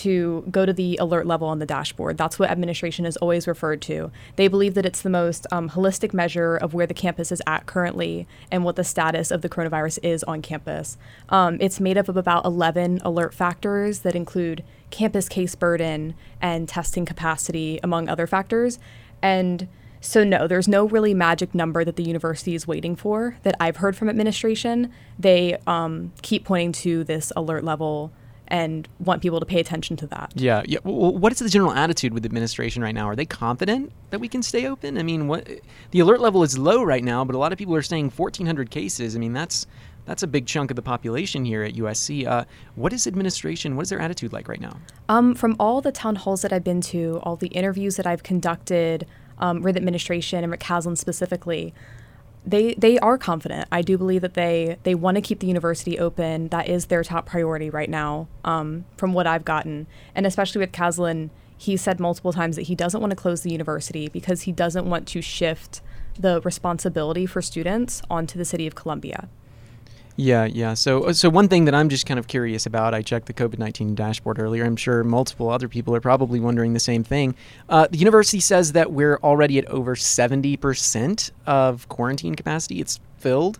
to 0.00 0.44
go 0.50 0.64
to 0.64 0.72
the 0.72 0.96
alert 0.96 1.26
level 1.26 1.46
on 1.48 1.58
the 1.58 1.66
dashboard. 1.66 2.16
That's 2.16 2.38
what 2.38 2.50
administration 2.50 3.04
is 3.04 3.18
always 3.18 3.46
referred 3.46 3.82
to. 3.82 4.10
They 4.36 4.48
believe 4.48 4.72
that 4.74 4.86
it's 4.86 5.02
the 5.02 5.10
most 5.10 5.46
um, 5.52 5.70
holistic 5.70 6.14
measure 6.14 6.56
of 6.56 6.72
where 6.72 6.86
the 6.86 6.94
campus 6.94 7.30
is 7.30 7.42
at 7.46 7.66
currently 7.66 8.26
and 8.50 8.64
what 8.64 8.76
the 8.76 8.84
status 8.84 9.30
of 9.30 9.42
the 9.42 9.50
coronavirus 9.50 9.98
is 10.02 10.24
on 10.24 10.40
campus. 10.40 10.96
Um, 11.28 11.58
it's 11.60 11.78
made 11.78 11.98
up 11.98 12.08
of 12.08 12.16
about 12.16 12.46
11 12.46 13.00
alert 13.04 13.34
factors 13.34 14.00
that 14.00 14.14
include 14.14 14.64
campus 14.90 15.28
case 15.28 15.54
burden 15.54 16.14
and 16.40 16.68
testing 16.68 17.04
capacity, 17.04 17.78
among 17.82 18.08
other 18.08 18.26
factors. 18.26 18.78
And 19.20 19.68
so, 20.00 20.24
no, 20.24 20.48
there's 20.48 20.68
no 20.68 20.86
really 20.86 21.12
magic 21.12 21.54
number 21.54 21.84
that 21.84 21.96
the 21.96 22.02
university 22.02 22.54
is 22.54 22.66
waiting 22.66 22.96
for 22.96 23.36
that 23.42 23.54
I've 23.60 23.76
heard 23.76 23.94
from 23.94 24.08
administration. 24.08 24.90
They 25.18 25.58
um, 25.66 26.12
keep 26.22 26.44
pointing 26.44 26.72
to 26.72 27.04
this 27.04 27.30
alert 27.36 27.62
level 27.62 28.10
and 28.52 28.86
want 29.00 29.22
people 29.22 29.40
to 29.40 29.46
pay 29.46 29.58
attention 29.58 29.96
to 29.96 30.06
that. 30.08 30.30
Yeah, 30.36 30.62
yeah. 30.66 30.78
Well, 30.84 31.16
what 31.16 31.32
is 31.32 31.38
the 31.38 31.48
general 31.48 31.72
attitude 31.72 32.12
with 32.12 32.26
administration 32.26 32.82
right 32.82 32.94
now? 32.94 33.08
Are 33.08 33.16
they 33.16 33.24
confident 33.24 33.90
that 34.10 34.20
we 34.20 34.28
can 34.28 34.42
stay 34.42 34.66
open? 34.66 34.98
I 34.98 35.02
mean, 35.02 35.26
what 35.26 35.48
the 35.90 36.00
alert 36.00 36.20
level 36.20 36.42
is 36.42 36.58
low 36.58 36.82
right 36.82 37.02
now, 37.02 37.24
but 37.24 37.34
a 37.34 37.38
lot 37.38 37.52
of 37.52 37.58
people 37.58 37.74
are 37.74 37.82
saying 37.82 38.10
1,400 38.10 38.70
cases. 38.70 39.16
I 39.16 39.18
mean, 39.18 39.32
that's 39.32 39.66
that's 40.04 40.22
a 40.22 40.26
big 40.26 40.46
chunk 40.46 40.70
of 40.70 40.76
the 40.76 40.82
population 40.82 41.46
here 41.46 41.62
at 41.62 41.74
USC. 41.74 42.26
Uh, 42.26 42.44
what 42.74 42.92
is 42.92 43.06
administration? 43.06 43.74
What 43.74 43.82
is 43.82 43.88
their 43.88 44.00
attitude 44.00 44.34
like 44.34 44.48
right 44.48 44.60
now? 44.60 44.76
Um, 45.08 45.34
from 45.34 45.56
all 45.58 45.80
the 45.80 45.92
town 45.92 46.16
halls 46.16 46.42
that 46.42 46.52
I've 46.52 46.64
been 46.64 46.82
to, 46.82 47.20
all 47.22 47.36
the 47.36 47.48
interviews 47.48 47.96
that 47.96 48.06
I've 48.06 48.22
conducted 48.22 49.06
um, 49.38 49.62
with 49.62 49.76
administration 49.78 50.42
and 50.42 50.50
Rick 50.50 50.60
Caslen 50.60 50.98
specifically, 50.98 51.72
they 52.44 52.74
they 52.74 52.98
are 52.98 53.18
confident. 53.18 53.68
I 53.70 53.82
do 53.82 53.96
believe 53.96 54.22
that 54.22 54.34
they 54.34 54.76
they 54.82 54.94
want 54.94 55.16
to 55.16 55.20
keep 55.20 55.40
the 55.40 55.46
university 55.46 55.98
open. 55.98 56.48
That 56.48 56.68
is 56.68 56.86
their 56.86 57.04
top 57.04 57.26
priority 57.26 57.70
right 57.70 57.90
now, 57.90 58.28
um, 58.44 58.84
from 58.96 59.12
what 59.12 59.26
I've 59.26 59.44
gotten, 59.44 59.86
and 60.14 60.26
especially 60.26 60.58
with 60.58 60.72
Caslen, 60.72 61.30
he 61.56 61.76
said 61.76 62.00
multiple 62.00 62.32
times 62.32 62.56
that 62.56 62.62
he 62.62 62.74
doesn't 62.74 63.00
want 63.00 63.12
to 63.12 63.16
close 63.16 63.42
the 63.42 63.52
university 63.52 64.08
because 64.08 64.42
he 64.42 64.52
doesn't 64.52 64.86
want 64.88 65.06
to 65.08 65.22
shift 65.22 65.80
the 66.18 66.40
responsibility 66.40 67.26
for 67.26 67.40
students 67.40 68.02
onto 68.10 68.38
the 68.38 68.44
city 68.44 68.66
of 68.66 68.74
Columbia. 68.74 69.28
Yeah, 70.16 70.44
yeah. 70.44 70.74
So, 70.74 71.04
uh, 71.04 71.12
so 71.12 71.30
one 71.30 71.48
thing 71.48 71.64
that 71.64 71.74
I'm 71.74 71.88
just 71.88 72.04
kind 72.04 72.18
of 72.18 72.26
curious 72.26 72.66
about, 72.66 72.92
I 72.94 73.02
checked 73.02 73.26
the 73.26 73.32
COVID 73.32 73.58
19 73.58 73.94
dashboard 73.94 74.38
earlier. 74.38 74.64
I'm 74.64 74.76
sure 74.76 75.02
multiple 75.04 75.48
other 75.48 75.68
people 75.68 75.94
are 75.94 76.00
probably 76.00 76.38
wondering 76.38 76.74
the 76.74 76.80
same 76.80 77.02
thing. 77.02 77.34
Uh, 77.68 77.86
the 77.90 77.98
university 77.98 78.40
says 78.40 78.72
that 78.72 78.92
we're 78.92 79.16
already 79.18 79.58
at 79.58 79.66
over 79.68 79.94
70% 79.94 81.30
of 81.46 81.88
quarantine 81.88 82.34
capacity. 82.34 82.80
It's 82.80 83.00
filled. 83.18 83.58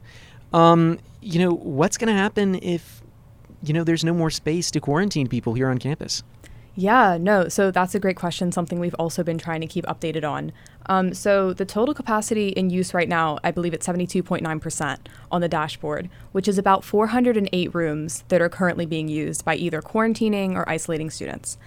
Um, 0.52 0.98
you 1.22 1.38
know, 1.38 1.52
what's 1.52 1.96
going 1.96 2.12
to 2.12 2.20
happen 2.20 2.56
if, 2.56 3.02
you 3.62 3.72
know, 3.72 3.84
there's 3.84 4.04
no 4.04 4.12
more 4.12 4.30
space 4.30 4.70
to 4.72 4.80
quarantine 4.80 5.28
people 5.28 5.54
here 5.54 5.70
on 5.70 5.78
campus? 5.78 6.22
Yeah, 6.74 7.18
no. 7.20 7.48
So 7.48 7.70
that's 7.70 7.94
a 7.94 8.00
great 8.00 8.16
question, 8.16 8.50
something 8.50 8.80
we've 8.80 8.94
also 8.94 9.22
been 9.22 9.37
trying 9.37 9.61
to 9.61 9.66
keep 9.66 9.85
updated 9.87 10.28
on. 10.28 10.52
Um, 10.87 11.12
so 11.12 11.52
the 11.52 11.66
total 11.66 11.94
capacity 11.94 12.48
in 12.48 12.70
use 12.70 12.94
right 12.94 13.08
now, 13.08 13.38
I 13.44 13.50
believe 13.50 13.74
it's 13.74 13.87
72.9% 13.87 14.98
on 15.30 15.40
the 15.40 15.48
dashboard, 15.48 16.08
which 16.32 16.48
is 16.48 16.56
about 16.56 16.82
408 16.82 17.74
rooms 17.74 18.24
that 18.28 18.40
are 18.40 18.48
currently 18.48 18.87
being 18.87 19.08
used 19.08 19.44
by 19.44 19.54
either 19.54 19.82
quarantining 19.82 20.54
or 20.54 20.66
isolating 20.68 21.11
students. 21.11 21.58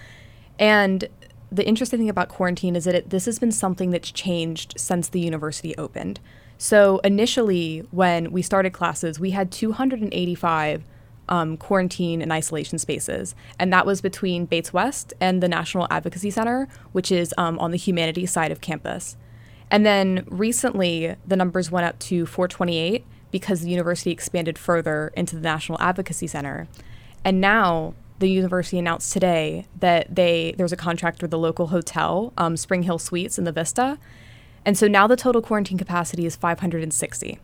And 0.58 1.08
the 1.52 1.66
interesting 1.66 2.00
thing 2.00 2.08
about 2.08 2.28
quarantine 2.28 2.74
is 2.74 2.84
that 2.84 2.96
it, 2.96 3.10
this 3.10 3.26
has 3.26 3.38
been 3.38 3.52
something 3.52 3.90
that's 3.90 4.10
changed 4.10 4.74
since 4.76 5.08
the 5.08 5.20
university 5.20 5.76
opened. 5.76 6.18
So 6.58 6.98
initially, 6.98 7.86
when 7.92 8.32
we 8.32 8.42
started 8.42 8.72
classes, 8.72 9.20
we 9.20 9.30
had 9.30 9.52
285 9.52 10.82
um, 11.28 11.56
quarantine 11.56 12.22
and 12.22 12.32
isolation 12.32 12.78
spaces. 12.78 13.34
And 13.58 13.72
that 13.72 13.86
was 13.86 14.00
between 14.00 14.46
Bates 14.46 14.72
West 14.72 15.12
and 15.20 15.42
the 15.42 15.48
National 15.48 15.86
Advocacy 15.90 16.30
Center, 16.30 16.68
which 16.92 17.10
is 17.12 17.34
um, 17.38 17.58
on 17.58 17.70
the 17.70 17.76
humanities 17.76 18.30
side 18.30 18.52
of 18.52 18.60
campus. 18.60 19.16
And 19.70 19.84
then 19.84 20.24
recently, 20.28 21.16
the 21.26 21.36
numbers 21.36 21.70
went 21.70 21.86
up 21.86 21.98
to 22.00 22.26
428 22.26 23.04
because 23.30 23.62
the 23.62 23.70
university 23.70 24.10
expanded 24.10 24.58
further 24.58 25.12
into 25.16 25.34
the 25.36 25.42
National 25.42 25.80
Advocacy 25.80 26.26
Center. 26.26 26.68
And 27.24 27.40
now 27.40 27.94
the 28.18 28.30
university 28.30 28.78
announced 28.78 29.12
today 29.12 29.66
that 29.78 30.14
they 30.14 30.54
there's 30.56 30.72
a 30.72 30.76
contract 30.76 31.20
with 31.20 31.30
the 31.30 31.38
local 31.38 31.68
hotel, 31.68 32.32
um, 32.38 32.56
Spring 32.56 32.84
Hill 32.84 32.98
Suites 32.98 33.38
in 33.38 33.44
the 33.44 33.52
Vista, 33.52 33.98
and 34.64 34.76
so 34.76 34.88
now 34.88 35.06
the 35.06 35.16
total 35.16 35.42
quarantine 35.42 35.78
capacity 35.78 36.26
is 36.26 36.34
560. 36.34 37.38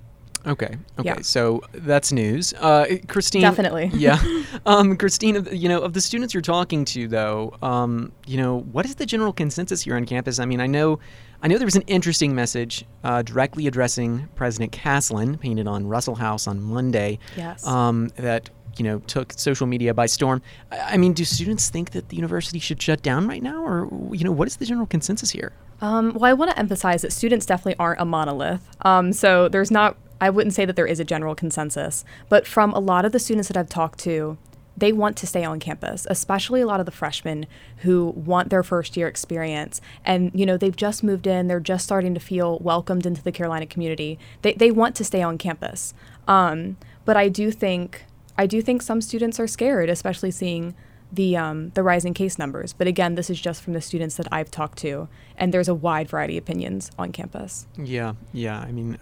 Okay. 0.46 0.76
Okay. 0.98 1.08
Yeah. 1.08 1.20
So 1.22 1.62
that's 1.72 2.12
news. 2.12 2.52
Uh, 2.54 2.86
Christine. 3.08 3.42
Definitely. 3.42 3.90
Yeah. 4.02 4.20
Um, 4.66 4.96
Christine, 4.96 5.46
you 5.50 5.68
know, 5.68 5.80
of 5.80 5.92
the 5.92 6.00
students 6.00 6.34
you're 6.34 6.42
talking 6.42 6.84
to, 6.86 7.08
though, 7.08 7.56
um, 7.62 8.12
you 8.26 8.36
know, 8.36 8.60
what 8.72 8.84
is 8.84 8.96
the 8.96 9.06
general 9.06 9.32
consensus 9.32 9.82
here 9.82 9.96
on 9.96 10.04
campus? 10.04 10.38
I 10.38 10.44
mean, 10.44 10.60
I 10.60 10.66
know, 10.66 10.98
I 11.42 11.48
know 11.48 11.56
there 11.56 11.66
was 11.66 11.76
an 11.76 11.82
interesting 11.82 12.34
message 12.34 12.84
uh, 13.02 13.22
directly 13.22 13.66
addressing 13.66 14.28
President 14.34 14.72
Caslen, 14.72 15.40
painted 15.40 15.66
on 15.66 15.86
Russell 15.86 16.16
House 16.16 16.46
on 16.46 16.60
Monday. 16.62 17.18
Yes. 17.36 17.66
Um, 17.66 18.08
that 18.16 18.50
you 18.78 18.84
know 18.84 18.98
took 19.00 19.32
social 19.32 19.66
media 19.66 19.94
by 19.94 20.06
storm. 20.06 20.42
I, 20.70 20.94
I 20.94 20.96
mean, 20.96 21.12
do 21.12 21.24
students 21.24 21.70
think 21.70 21.90
that 21.90 22.08
the 22.08 22.16
university 22.16 22.58
should 22.58 22.80
shut 22.80 23.02
down 23.02 23.26
right 23.26 23.42
now, 23.42 23.64
or 23.64 23.88
you 24.12 24.24
know, 24.24 24.32
what 24.32 24.48
is 24.48 24.56
the 24.56 24.66
general 24.66 24.86
consensus 24.86 25.30
here? 25.30 25.52
Um, 25.82 26.12
well, 26.14 26.30
I 26.30 26.32
want 26.32 26.52
to 26.52 26.58
emphasize 26.58 27.02
that 27.02 27.12
students 27.12 27.44
definitely 27.44 27.74
aren't 27.78 28.00
a 28.00 28.04
monolith. 28.04 28.68
Um, 28.82 29.12
so 29.12 29.48
there's 29.48 29.72
not, 29.72 29.96
I 30.22 30.30
wouldn't 30.30 30.54
say 30.54 30.64
that 30.64 30.76
there 30.76 30.86
is 30.86 31.00
a 31.00 31.04
general 31.04 31.34
consensus, 31.34 32.04
but 32.28 32.46
from 32.46 32.72
a 32.72 32.78
lot 32.78 33.04
of 33.04 33.10
the 33.10 33.18
students 33.18 33.48
that 33.48 33.56
I've 33.56 33.68
talked 33.68 33.98
to, 34.00 34.38
they 34.76 34.92
want 34.92 35.16
to 35.16 35.26
stay 35.26 35.44
on 35.44 35.58
campus, 35.58 36.06
especially 36.08 36.60
a 36.60 36.66
lot 36.66 36.78
of 36.78 36.86
the 36.86 36.92
freshmen 36.92 37.46
who 37.78 38.10
want 38.16 38.48
their 38.48 38.62
first 38.62 38.96
year 38.96 39.08
experience. 39.08 39.80
And, 40.04 40.30
you 40.32 40.46
know, 40.46 40.56
they've 40.56 40.76
just 40.76 41.02
moved 41.02 41.26
in, 41.26 41.48
they're 41.48 41.58
just 41.58 41.84
starting 41.84 42.14
to 42.14 42.20
feel 42.20 42.60
welcomed 42.60 43.04
into 43.04 43.20
the 43.20 43.32
Carolina 43.32 43.66
community. 43.66 44.16
They, 44.42 44.52
they 44.54 44.70
want 44.70 44.94
to 44.96 45.04
stay 45.04 45.22
on 45.22 45.38
campus. 45.38 45.92
Um, 46.28 46.76
but 47.04 47.16
I 47.16 47.28
do 47.28 47.50
think, 47.50 48.04
I 48.38 48.46
do 48.46 48.62
think 48.62 48.80
some 48.80 49.00
students 49.00 49.40
are 49.40 49.48
scared, 49.48 49.90
especially 49.90 50.30
seeing 50.30 50.76
the 51.12 51.36
um, 51.36 51.70
the 51.74 51.82
rising 51.82 52.14
case 52.14 52.38
numbers. 52.38 52.72
But 52.72 52.86
again, 52.86 53.16
this 53.16 53.28
is 53.28 53.38
just 53.40 53.62
from 53.62 53.74
the 53.74 53.80
students 53.82 54.16
that 54.16 54.28
I've 54.32 54.50
talked 54.50 54.78
to, 54.78 55.08
and 55.36 55.52
there's 55.52 55.68
a 55.68 55.74
wide 55.74 56.08
variety 56.08 56.38
of 56.38 56.44
opinions 56.44 56.90
on 56.98 57.12
campus. 57.12 57.66
Yeah, 57.76 58.14
yeah. 58.32 58.58
I 58.60 58.72
mean, 58.72 58.98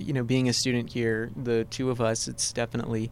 you 0.00 0.12
know, 0.12 0.24
being 0.24 0.48
a 0.48 0.52
student 0.52 0.92
here, 0.92 1.30
the 1.36 1.64
two 1.64 1.90
of 1.90 2.00
us, 2.00 2.28
it's 2.28 2.52
definitely, 2.52 3.10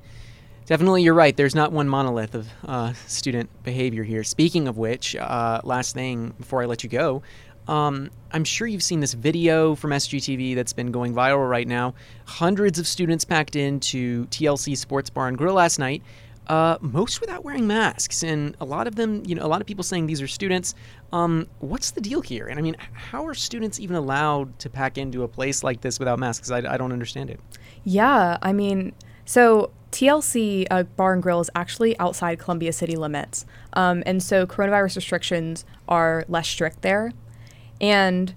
definitely 0.66 1.03
you're 1.03 1.14
right. 1.14 1.37
There's 1.37 1.55
not 1.55 1.72
one 1.72 1.88
monolith 1.88 2.35
of 2.35 2.49
uh, 2.64 2.92
student 3.07 3.51
behavior 3.62 4.03
here. 4.03 4.25
Speaking 4.25 4.68
of 4.68 4.79
which, 4.79 5.16
uh, 5.16 5.61
last 5.64 5.94
thing 5.94 6.35
before 6.38 6.62
I 6.62 6.66
let 6.66 6.85
you 6.85 6.90
go. 6.90 7.22
Um, 7.68 8.11
I'm 8.31 8.44
sure 8.44 8.68
you've 8.68 8.83
seen 8.83 9.01
this 9.01 9.14
video 9.14 9.75
from 9.75 9.90
SGTV 9.90 10.55
that's 10.55 10.72
been 10.72 10.92
going 10.92 11.14
viral 11.14 11.49
right 11.49 11.66
now. 11.66 11.94
Hundreds 12.25 12.79
of 12.79 12.87
students 12.87 13.25
packed 13.25 13.57
into 13.57 14.27
TLC 14.27 14.77
Sports 14.77 15.11
Bar 15.11 15.29
and 15.29 15.37
Grill 15.37 15.55
last 15.55 15.79
night 15.79 16.03
uh, 16.48 16.78
most 16.80 17.20
without 17.20 17.44
wearing 17.44 17.66
masks, 17.66 18.22
and 18.22 18.56
a 18.61 18.64
lot 18.64 18.87
of 18.87 18.94
them, 18.94 19.22
you 19.26 19.35
know, 19.35 19.44
a 19.44 19.48
lot 19.48 19.61
of 19.61 19.66
people 19.66 19.85
saying 19.85 20.06
these 20.06 20.22
are 20.22 20.28
students. 20.28 20.74
Um, 21.12 21.46
what's 21.61 21.90
the 21.90 22.00
deal 22.00 22.20
here? 22.20 22.46
And 22.46 22.59
I 22.59 22.62
mean, 22.62 22.76
how 22.92 23.26
are 23.26 23.35
students 23.35 23.80
even 23.80 23.96
allowed 23.96 24.59
to 24.61 24.70
pack 24.70 24.98
into 24.98 25.22
a 25.22 25.28
place 25.28 25.62
like 25.62 25.80
this 25.80 25.98
without 25.98 26.18
masks? 26.18 26.50
I, 26.50 26.59
I 26.59 26.76
don't 26.76 26.92
understand 26.92 27.30
it. 27.30 27.40
Yeah, 27.85 28.38
I 28.42 28.52
mean, 28.52 28.92
so 29.24 29.70
TLC 29.92 30.66
uh, 30.70 30.85
Bar 30.85 31.14
and 31.14 31.22
Grill 31.22 31.40
is 31.40 31.50
actually 31.54 31.98
outside 31.98 32.38
Columbia 32.38 32.72
city 32.72 32.96
limits, 32.96 33.46
um, 33.72 34.02
and 34.06 34.22
so 34.22 34.46
coronavirus 34.46 34.96
restrictions 34.96 35.64
are 35.88 36.24
less 36.28 36.48
strict 36.48 36.82
there. 36.82 37.12
And 37.80 38.35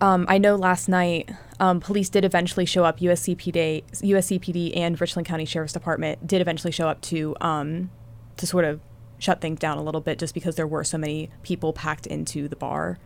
um, 0.00 0.26
I 0.28 0.38
know 0.38 0.56
last 0.56 0.88
night 0.88 1.30
um, 1.58 1.80
police 1.80 2.08
did 2.08 2.24
eventually 2.24 2.66
show 2.66 2.84
up. 2.84 3.00
USCPD, 3.00 3.84
USCPD, 3.92 4.76
and 4.76 5.00
Richland 5.00 5.26
County 5.26 5.44
Sheriff's 5.44 5.72
Department 5.72 6.26
did 6.26 6.40
eventually 6.40 6.72
show 6.72 6.88
up 6.88 7.00
to 7.02 7.36
um, 7.40 7.90
to 8.36 8.46
sort 8.46 8.64
of 8.64 8.80
shut 9.18 9.40
things 9.40 9.58
down 9.58 9.78
a 9.78 9.82
little 9.82 10.00
bit, 10.00 10.18
just 10.18 10.34
because 10.34 10.56
there 10.56 10.66
were 10.66 10.84
so 10.84 10.98
many 10.98 11.30
people 11.42 11.72
packed 11.72 12.06
into 12.06 12.48
the 12.48 12.56
bar. 12.56 12.98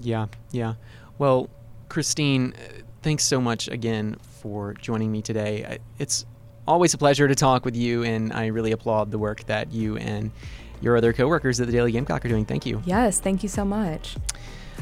Yeah, 0.00 0.26
yeah. 0.50 0.74
Well, 1.18 1.48
Christine, 1.88 2.54
thanks 3.02 3.24
so 3.24 3.40
much 3.40 3.68
again 3.68 4.16
for 4.40 4.74
joining 4.74 5.12
me 5.12 5.22
today. 5.22 5.78
It's 5.98 6.26
always 6.66 6.94
a 6.94 6.98
pleasure 6.98 7.28
to 7.28 7.34
talk 7.34 7.64
with 7.64 7.76
you, 7.76 8.02
and 8.02 8.32
I 8.32 8.46
really 8.46 8.72
applaud 8.72 9.10
the 9.10 9.18
work 9.18 9.44
that 9.44 9.72
you 9.72 9.96
and 9.96 10.32
your 10.80 10.96
other 10.96 11.12
coworkers 11.12 11.60
at 11.60 11.66
the 11.66 11.72
Daily 11.72 11.92
Gamecock 11.92 12.24
are 12.24 12.28
doing. 12.28 12.44
Thank 12.44 12.66
you. 12.66 12.82
Yes, 12.84 13.20
thank 13.20 13.42
you 13.44 13.48
so 13.48 13.64
much. 13.64 14.16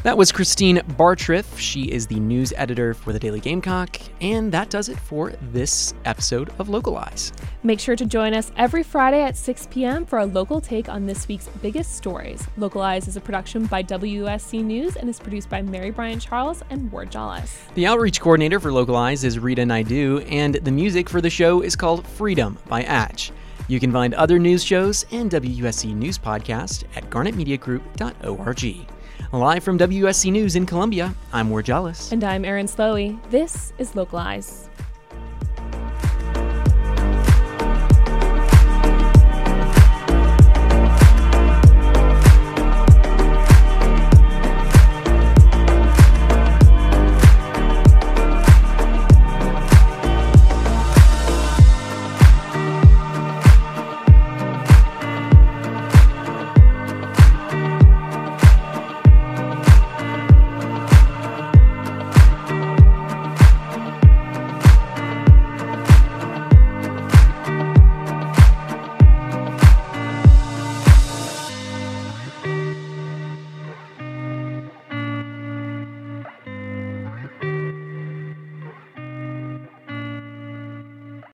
That 0.03 0.17
was 0.17 0.33
Christine 0.33 0.79
Bartriff. 0.79 1.59
She 1.59 1.83
is 1.83 2.07
the 2.07 2.19
news 2.19 2.55
editor 2.57 2.95
for 2.95 3.13
the 3.13 3.19
Daily 3.19 3.39
Gamecock, 3.39 3.99
and 4.23 4.51
that 4.51 4.71
does 4.71 4.89
it 4.89 4.99
for 4.99 5.35
this 5.53 5.93
episode 6.07 6.51
of 6.59 6.71
Localize. 6.71 7.35
Make 7.65 7.81
sure 7.81 7.97
to 7.97 8.07
join 8.07 8.33
us 8.33 8.51
every 8.57 8.83
Friday 8.83 9.21
at 9.21 9.37
6 9.37 9.69
p.m. 9.71 10.07
for 10.07 10.21
a 10.21 10.25
local 10.25 10.59
take 10.59 10.89
on 10.89 11.05
this 11.05 11.29
week's 11.29 11.49
biggest 11.61 11.97
stories. 11.97 12.47
Localize 12.57 13.09
is 13.09 13.19
a 13.19 13.21
production 13.21 13.67
by 13.67 13.83
WUSC 13.83 14.65
News 14.65 14.97
and 14.97 15.07
is 15.07 15.21
produced 15.21 15.51
by 15.51 15.61
Mary 15.61 15.91
Brian 15.91 16.19
Charles 16.19 16.63
and 16.71 16.91
Ward 16.91 17.11
Jollis. 17.11 17.55
The 17.75 17.87
outreach 17.87 18.23
coordinator 18.23 18.59
for 18.59 18.73
Localize 18.73 19.23
is 19.23 19.39
Rita 19.39 19.67
Naidu, 19.67 20.21
and 20.21 20.55
the 20.55 20.73
music 20.73 21.11
for 21.11 21.21
the 21.21 21.29
show 21.29 21.61
is 21.61 21.77
called 21.77 22.07
Freedom 22.07 22.57
by 22.69 22.85
Atch. 22.85 23.33
You 23.69 23.79
can 23.79 23.93
find 23.93 24.15
other 24.15 24.39
news 24.39 24.65
shows 24.65 25.05
and 25.11 25.31
WUSC 25.31 25.95
News 25.95 26.17
podcast 26.17 26.85
at 26.97 27.11
garnetmediagroup.org. 27.11 28.87
Live 29.33 29.63
from 29.63 29.79
WSC 29.79 30.33
News 30.33 30.57
in 30.57 30.67
Columbia, 30.67 31.15
I'm 31.33 31.51
Ward 31.51 31.67
Jollis. 31.67 32.11
And 32.11 32.25
I'm 32.25 32.45
Erin 32.45 32.67
Slowey. 32.67 33.17
This 33.31 33.73
is 33.79 33.95
Localize. 33.95 34.70